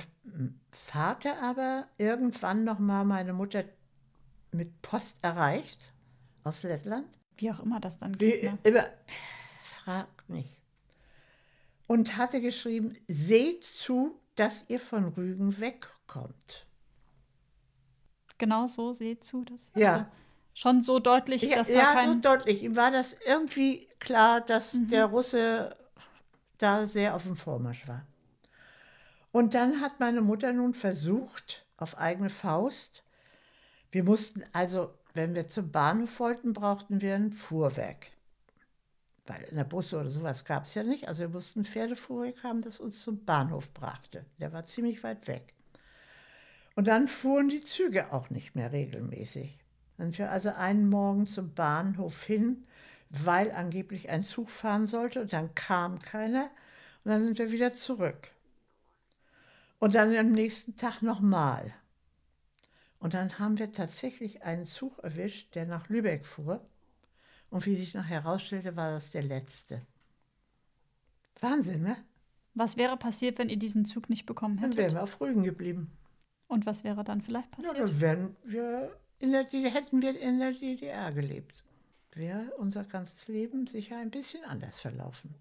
[0.71, 3.65] Vater aber irgendwann noch mal meine Mutter
[4.51, 5.93] mit Post erreicht
[6.45, 7.07] aus Lettland.
[7.37, 8.43] Wie auch immer das dann geht.
[8.45, 8.59] Ne?
[8.63, 8.87] immer,
[9.85, 10.57] frag mich.
[11.87, 15.51] Und hatte geschrieben, seht zu, dass ihr von Rügen
[16.09, 16.67] wegkommt.
[18.39, 19.45] Genau so, seht zu.
[19.45, 19.93] Das Ja.
[19.93, 20.07] Also
[20.55, 22.63] schon so deutlich, Ja, dass da ja so deutlich.
[22.63, 24.89] Ihm war das irgendwie klar, dass Mhm.
[24.89, 25.77] der Russe
[26.59, 28.07] da sehr auf dem Vormarsch war.
[29.31, 33.05] Und dann hat meine Mutter nun versucht, auf eigene Faust,
[33.91, 38.11] wir mussten also, wenn wir zum Bahnhof wollten, brauchten wir ein Fuhrwerk.
[39.27, 41.07] Weil in der Busse oder sowas gab es ja nicht.
[41.07, 44.25] Also wir mussten ein Pferdefuhrwerk haben, das uns zum Bahnhof brachte.
[44.39, 45.55] Der war ziemlich weit weg.
[46.79, 49.59] Und dann fuhren die Züge auch nicht mehr regelmäßig.
[49.97, 52.69] Dann sind wir also einen Morgen zum Bahnhof hin,
[53.11, 56.49] weil angeblich ein Zug fahren sollte und dann kam keiner
[57.03, 58.31] und dann sind wir wieder zurück.
[59.81, 61.75] Und dann am nächsten Tag nochmal.
[63.01, 66.65] Und dann haben wir tatsächlich einen Zug erwischt, der nach Lübeck fuhr.
[67.51, 69.83] Und wie sich noch herausstellte, war das der letzte.
[71.41, 71.97] Wahnsinn, ne?
[72.55, 74.79] Was wäre passiert, wenn ihr diesen Zug nicht bekommen Dann hättet?
[74.79, 75.98] wären wir auf Rügen geblieben.
[76.49, 77.79] Und was wäre dann vielleicht Ja, passiert?
[77.79, 81.65] dann wären wir in der, DDR hätten wir in der DDR gelebt.
[82.15, 85.35] Wäre unser ganzes Leben sicher ein bisschen anders verlaufen.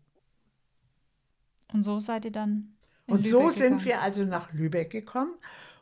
[1.73, 2.75] Und so seid ihr dann.
[3.07, 3.85] In Und so Lübeck sind gegangen.
[3.85, 5.33] wir also nach Lübeck gekommen.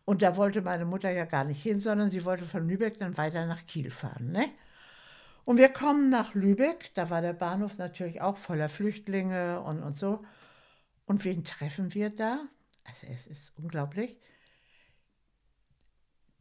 [0.05, 3.17] Und da wollte meine Mutter ja gar nicht hin, sondern sie wollte von Lübeck dann
[3.17, 4.31] weiter nach Kiel fahren.
[4.31, 4.45] Ne?
[5.45, 9.97] Und wir kommen nach Lübeck, da war der Bahnhof natürlich auch voller Flüchtlinge und, und
[9.97, 10.23] so.
[11.07, 12.45] Und wen treffen wir da?
[12.83, 14.19] Also es ist unglaublich.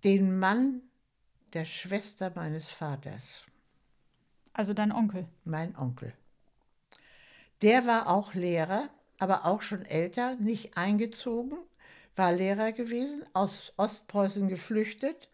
[0.04, 0.82] Den Mann
[1.52, 3.44] der Schwester meines Vaters,
[4.52, 5.26] Also dein Onkel.
[5.44, 6.12] mein Onkel.
[7.62, 11.58] Der war auch Lehrer, aber auch schon älter, nicht eingezogen,
[12.16, 15.30] war Lehrer gewesen, aus Ostpreußen geflüchtet.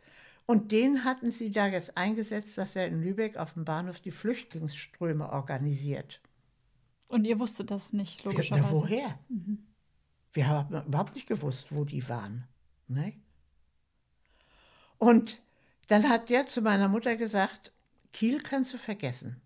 [0.46, 4.10] Und den hatten sie da jetzt eingesetzt, dass er in Lübeck auf dem Bahnhof die
[4.10, 6.20] Flüchtlingsströme organisiert.
[7.08, 8.66] Und ihr wusstet das nicht, Wir, logischerweise.
[8.66, 9.18] na, woher?
[10.32, 12.44] Wir haben überhaupt nicht gewusst, wo die waren.
[12.88, 13.14] Ne?
[15.00, 15.40] Und
[15.88, 17.72] dann hat der zu meiner Mutter gesagt,
[18.12, 19.40] Kiel kannst du vergessen.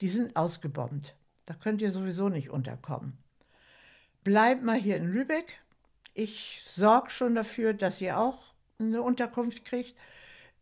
[0.00, 1.16] Die sind ausgebombt.
[1.46, 3.18] Da könnt ihr sowieso nicht unterkommen.
[4.22, 5.58] Bleib mal hier in Lübeck.
[6.14, 9.96] Ich sorge schon dafür, dass ihr auch eine Unterkunft kriegt.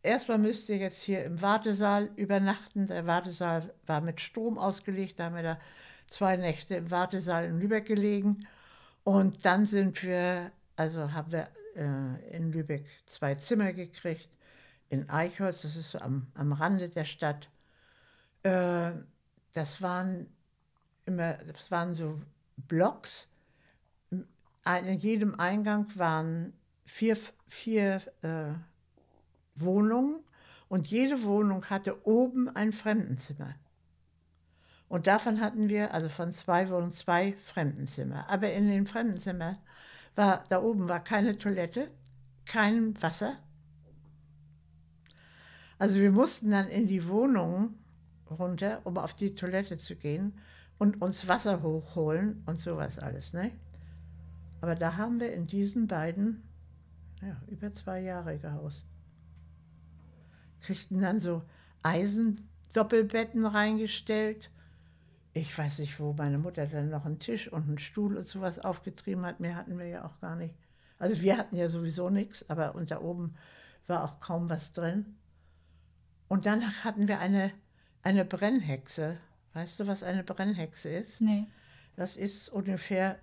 [0.03, 2.87] Erstmal müsst ihr jetzt hier im Wartesaal übernachten.
[2.87, 5.19] Der Wartesaal war mit Strom ausgelegt.
[5.19, 5.61] Da haben wir da
[6.09, 8.49] zwei Nächte im Wartesaal in Lübeck gelegen.
[9.05, 14.29] Und dann sind wir, also haben wir äh, in Lübeck zwei Zimmer gekriegt.
[14.89, 17.49] In Eichholz, das ist so am, am Rande der Stadt.
[18.43, 18.93] Äh,
[19.55, 20.27] das waren
[21.07, 22.21] immer, das waren so
[22.57, 23.29] Blocks.
[24.65, 26.53] In jedem Eingang waren
[26.85, 27.17] vier,
[27.49, 28.55] vier äh,
[29.55, 30.21] Wohnungen
[30.69, 33.55] und jede Wohnung hatte oben ein Fremdenzimmer.
[34.89, 38.29] Und davon hatten wir, also von zwei Wohnungen, zwei Fremdenzimmer.
[38.29, 39.59] Aber in den Fremdenzimmern
[40.17, 41.91] war, da oben war keine Toilette,
[42.45, 43.37] kein Wasser.
[45.79, 47.79] Also wir mussten dann in die Wohnungen
[48.31, 50.39] runter, um auf die Toilette zu gehen
[50.79, 53.33] und uns Wasser hochholen und sowas alles.
[53.33, 53.53] Ne?
[54.61, 56.43] Aber da haben wir in diesen beiden
[57.23, 58.85] ja, über zwei Jahre gehaust.
[60.61, 61.43] Kriegten dann so
[61.83, 64.51] Eisendoppelbetten reingestellt.
[65.37, 68.59] Ich weiß nicht, wo meine Mutter dann noch einen Tisch und einen Stuhl und sowas
[68.59, 69.39] aufgetrieben hat.
[69.39, 70.55] Mehr hatten wir ja auch gar nicht.
[70.99, 73.35] Also wir hatten ja sowieso nichts, aber unter oben
[73.87, 75.15] war auch kaum was drin.
[76.29, 77.53] Und dann hatten wir eine,
[78.03, 79.19] eine Brennhexe.
[79.53, 81.21] Weißt du, was eine Brennhexe ist?
[81.21, 81.45] Nee.
[81.97, 83.19] Das ist ungefähr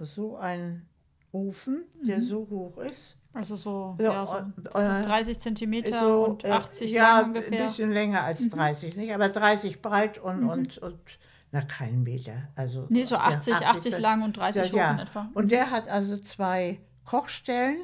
[0.00, 0.86] so ein
[1.30, 3.16] Ofen, der so hoch ist.
[3.32, 4.36] Also so, Ja, ja, so
[4.76, 7.50] äh, 30 Zentimeter So, und äh, 80 ja, lang ungefähr.
[7.50, 7.56] Mhm.
[7.58, 9.14] ein bisschen länger als 30, nicht?
[9.14, 10.98] Aber 30 breit und, und, und
[11.50, 12.48] na, kein Meter.
[12.54, 15.28] Also Nee, so auf der 80, 80 lang und 30 hoch in etwa.
[15.34, 17.78] Und der hat also zwei Kochstellen,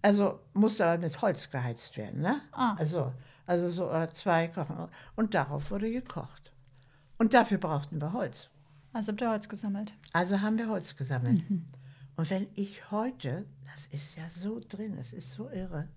[0.00, 2.40] also musste aber mit Holz geheizt werden, ne?
[2.52, 2.74] Ah.
[2.78, 3.12] Also,
[3.46, 4.88] also so äh, zwei Kochen.
[5.16, 6.52] Und darauf wurde gekocht.
[7.18, 8.48] Und dafür brauchten wir Holz.
[8.94, 9.94] Also habt ihr Holz gesammelt.
[10.12, 11.42] Also haben wir Holz gesammelt.
[12.16, 15.88] Und wenn ich heute, das ist ja so drin, es ist so irre,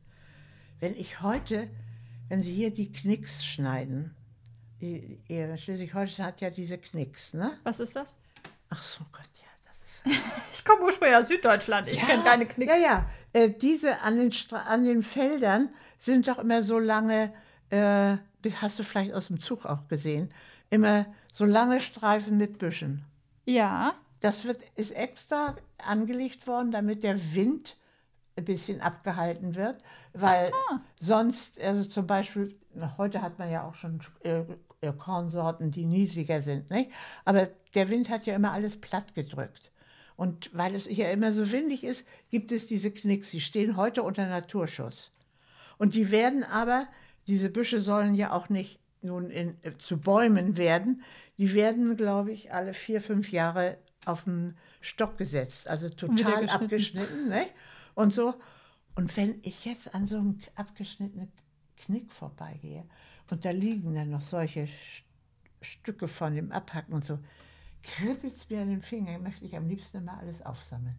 [0.80, 1.70] wenn ich heute,
[2.28, 4.16] wenn Sie hier die Knicks schneiden,
[4.80, 7.58] Schleswig-Holstein hat ja diese Knicks, ne?
[7.64, 8.18] Was ist das?
[8.70, 10.24] Ach so Gott, ja, das ist.
[10.54, 11.88] Ich komme ursprünglich aus Süddeutschland.
[11.88, 12.72] Ich kenne keine Knicks.
[12.72, 13.10] Ja, ja.
[13.34, 15.70] Äh, diese an den, Stra an den Feldern
[16.00, 17.34] sind doch immer so lange,
[17.70, 18.18] äh,
[18.62, 20.30] hast du vielleicht aus dem Zug auch gesehen,
[20.70, 23.04] immer so lange Streifen mit Büschen.
[23.46, 27.78] Ja, das wird, ist extra angelegt worden, damit der Wind
[28.36, 29.78] ein bisschen abgehalten wird,
[30.14, 30.82] weil Aha.
[31.00, 32.56] sonst, also zum Beispiel,
[32.98, 34.44] heute hat man ja auch schon äh,
[34.82, 36.92] Kornsorten, die niedriger sind, nicht?
[37.26, 39.72] aber der Wind hat ja immer alles platt gedrückt.
[40.16, 43.32] Und weil es hier immer so windig ist, gibt es diese Knicks.
[43.32, 45.12] Die stehen heute unter Naturschutz.
[45.78, 46.88] Und die werden aber,
[47.28, 51.04] diese Büsche sollen ja auch nicht nun in, äh, zu Bäumen werden.
[51.38, 55.68] Die werden, glaube ich, alle vier, fünf Jahre auf den Stock gesetzt.
[55.68, 56.50] Also total geschnitten.
[56.50, 57.30] abgeschnitten.
[57.30, 57.46] Ne?
[57.94, 58.34] Und so.
[58.96, 61.32] Und wenn ich jetzt an so einem abgeschnittenen
[61.78, 62.86] Knick vorbeigehe
[63.32, 65.04] und da liegen dann noch solche St-
[65.62, 67.20] Stücke von dem Abhacken und so,
[67.84, 70.98] kribbelt es mir an den Fingern, möchte ich am liebsten immer alles aufsammeln.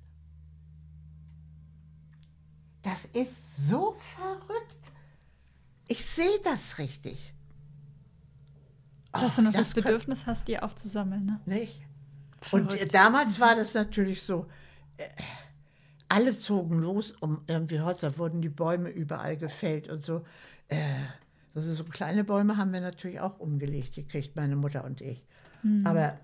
[2.82, 4.76] Das ist so verrückt.
[5.88, 7.32] Ich sehe das richtig.
[9.12, 11.26] Dass du noch das, könnt- Bedürfnis hast, die aufzusammeln.
[11.26, 11.40] Ne?
[11.46, 11.80] Nicht?
[12.52, 12.74] Und Verrückt.
[12.74, 14.46] äh, damals war das natürlich so,
[14.96, 15.08] äh,
[16.08, 20.24] alle zogen los, um irgendwie Holz, da wurden die Bäume überall gefällt und so.
[20.68, 20.78] Äh,
[21.55, 25.24] also so kleine Bäume haben wir natürlich auch umgelegt, die kriegt meine Mutter und ich.
[25.84, 26.18] Aber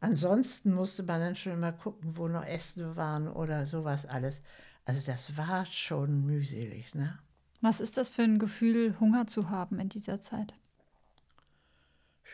[0.00, 4.40] ansonsten musste man dann schon immer gucken, wo noch Äste waren oder sowas alles.
[4.84, 7.18] Also das war schon mühselig, ne?
[7.60, 10.54] Was ist das für ein Gefühl, Hunger zu haben in dieser Zeit?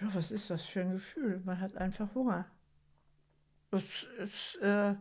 [0.01, 1.41] Ja, was ist das für ein Gefühl?
[1.45, 2.47] Man hat einfach Hunger.
[3.71, 3.85] Das
[4.19, 4.97] ist, äh,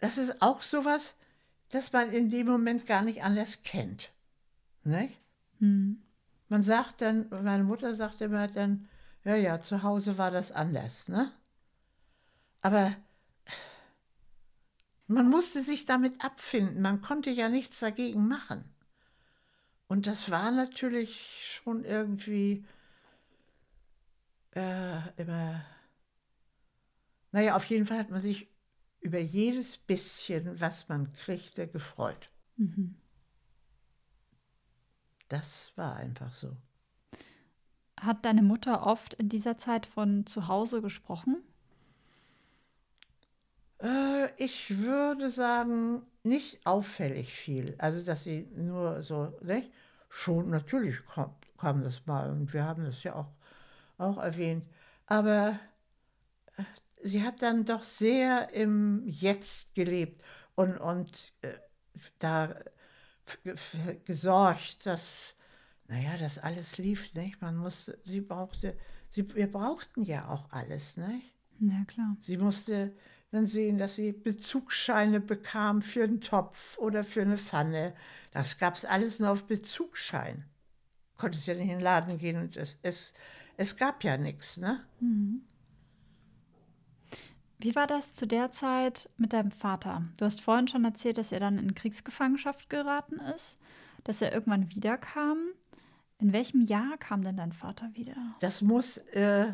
[0.00, 1.14] das ist auch sowas,
[1.68, 4.12] das man in dem Moment gar nicht anders kennt.
[4.84, 5.20] Nicht?
[5.58, 6.02] Hm.
[6.48, 8.88] Man sagt dann, meine Mutter sagt immer dann,
[9.24, 11.30] ja, ja, zu Hause war das anders, ne?
[12.62, 12.94] Aber
[15.06, 18.64] man musste sich damit abfinden, man konnte ja nichts dagegen machen.
[19.88, 22.64] Und das war natürlich schon irgendwie
[24.54, 25.64] äh, immer,
[27.32, 28.48] naja, auf jeden Fall hat man sich
[29.00, 32.30] über jedes bisschen, was man kriegte, gefreut.
[32.56, 32.99] Mhm.
[35.30, 36.56] Das war einfach so.
[37.98, 41.42] Hat deine Mutter oft in dieser Zeit von zu Hause gesprochen?
[43.80, 47.76] Äh, ich würde sagen, nicht auffällig viel.
[47.78, 49.70] Also, dass sie nur so, nicht?
[50.08, 53.30] Schon, natürlich kam, kam das mal und wir haben das ja auch,
[53.98, 54.64] auch erwähnt.
[55.06, 55.60] Aber
[56.56, 56.64] äh,
[57.02, 60.20] sie hat dann doch sehr im Jetzt gelebt
[60.56, 61.52] und, und äh,
[62.18, 62.56] da
[64.04, 65.34] gesorgt, dass,
[65.88, 67.40] naja, das alles lief, nicht?
[67.40, 68.76] Man musste, sie brauchte,
[69.10, 71.32] sie, wir brauchten ja auch alles, nicht?
[71.60, 72.16] Ja, klar.
[72.22, 72.92] Sie musste
[73.30, 77.94] dann sehen, dass sie Bezugsscheine bekam für einen Topf oder für eine Pfanne.
[78.32, 80.44] Das gab es alles nur auf Bezugsschein.
[81.16, 83.12] Konntest ja nicht in den Laden gehen und es, es,
[83.56, 84.84] es gab ja nichts, ne?
[87.60, 90.02] Wie war das zu der Zeit mit deinem Vater?
[90.16, 93.58] Du hast vorhin schon erzählt, dass er dann in Kriegsgefangenschaft geraten ist,
[94.04, 95.38] dass er irgendwann wiederkam.
[96.18, 98.16] In welchem Jahr kam denn dein Vater wieder?
[98.40, 99.52] Das muss äh,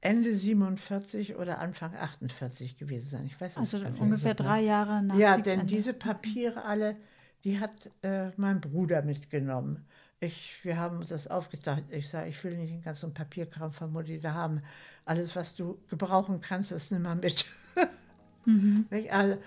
[0.00, 3.26] Ende 47 oder Anfang 48 gewesen sein.
[3.26, 4.48] Ich weiß Also ungefähr so genau.
[4.50, 6.96] drei Jahre nach Ja, denn diese Papiere alle,
[7.44, 9.86] die hat äh, mein Bruder mitgenommen.
[10.20, 11.90] Ich, wir haben uns das aufgezeigt.
[11.92, 14.62] Ich sage, ich will nicht den ganzen Papierkram von Mutti da haben.
[15.10, 17.44] Alles, was du gebrauchen kannst, das nimm mal mit.
[18.44, 19.12] Nicht?
[19.12, 19.38] Also,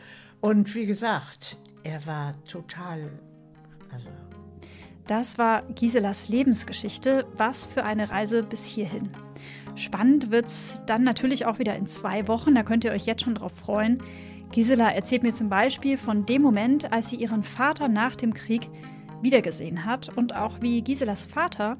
[0.41, 3.09] und wie gesagt, er war total,
[3.89, 4.09] also
[5.07, 7.26] Das war Giselas Lebensgeschichte.
[7.38, 9.07] Was für eine Reise bis hierhin.
[9.75, 12.55] Spannend wird's dann natürlich auch wieder in zwei Wochen.
[12.55, 14.04] Da könnt ihr euch jetzt schon drauf freuen.
[14.51, 18.70] Gisela erzählt mir zum Beispiel von dem Moment, als sie ihren Vater nach dem Krieg
[19.21, 21.78] wiedergesehen hat und auch wie Giselas Vater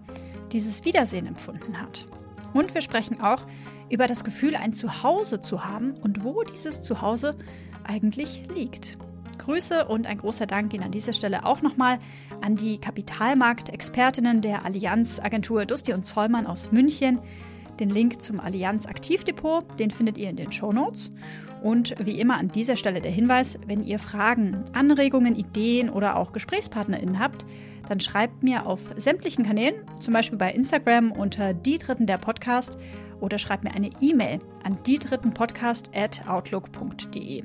[0.54, 2.06] dieses Wiedersehen empfunden hat.
[2.54, 3.46] Und wir sprechen auch
[3.94, 7.36] über das Gefühl, ein Zuhause zu haben und wo dieses Zuhause
[7.84, 8.98] eigentlich liegt.
[9.38, 12.00] Grüße und ein großer Dank gehen an dieser Stelle auch nochmal
[12.42, 17.20] an die Kapitalmarktexpertinnen der Allianz Agentur Dusti und Zollmann aus München.
[17.80, 21.12] Den Link zum Allianz Aktivdepot, den findet ihr in den Shownotes.
[21.62, 26.34] Und wie immer an dieser Stelle der Hinweis, wenn ihr Fragen, Anregungen, Ideen oder auch
[26.34, 27.46] GesprächspartnerInnen habt,
[27.88, 32.78] dann schreibt mir auf sämtlichen Kanälen, zum Beispiel bei Instagram unter die Dritten der Podcast
[33.20, 37.44] oder schreibt mir eine E-Mail an die Dritten Podcast at outlook.de.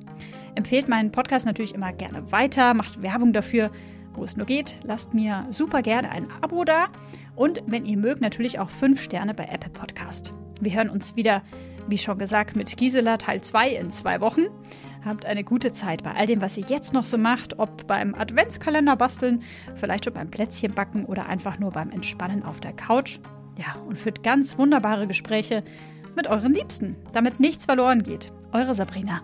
[0.54, 3.70] Empfehlt meinen Podcast natürlich immer gerne weiter, macht Werbung dafür,
[4.14, 4.78] wo es nur geht.
[4.82, 6.88] Lasst mir super gerne ein Abo da
[7.36, 10.32] und wenn ihr mögt, natürlich auch fünf Sterne bei Apple Podcast.
[10.60, 11.42] Wir hören uns wieder,
[11.86, 14.46] wie schon gesagt, mit Gisela Teil 2 in zwei Wochen.
[15.04, 18.14] Habt eine gute Zeit bei all dem, was ihr jetzt noch so macht, ob beim
[18.16, 19.42] Adventskalender basteln,
[19.76, 23.20] vielleicht schon beim Plätzchen backen oder einfach nur beim Entspannen auf der Couch.
[23.58, 25.62] Ja, und führt ganz wunderbare Gespräche
[26.16, 28.32] mit euren Liebsten, damit nichts verloren geht.
[28.52, 29.20] Eure Sabrina.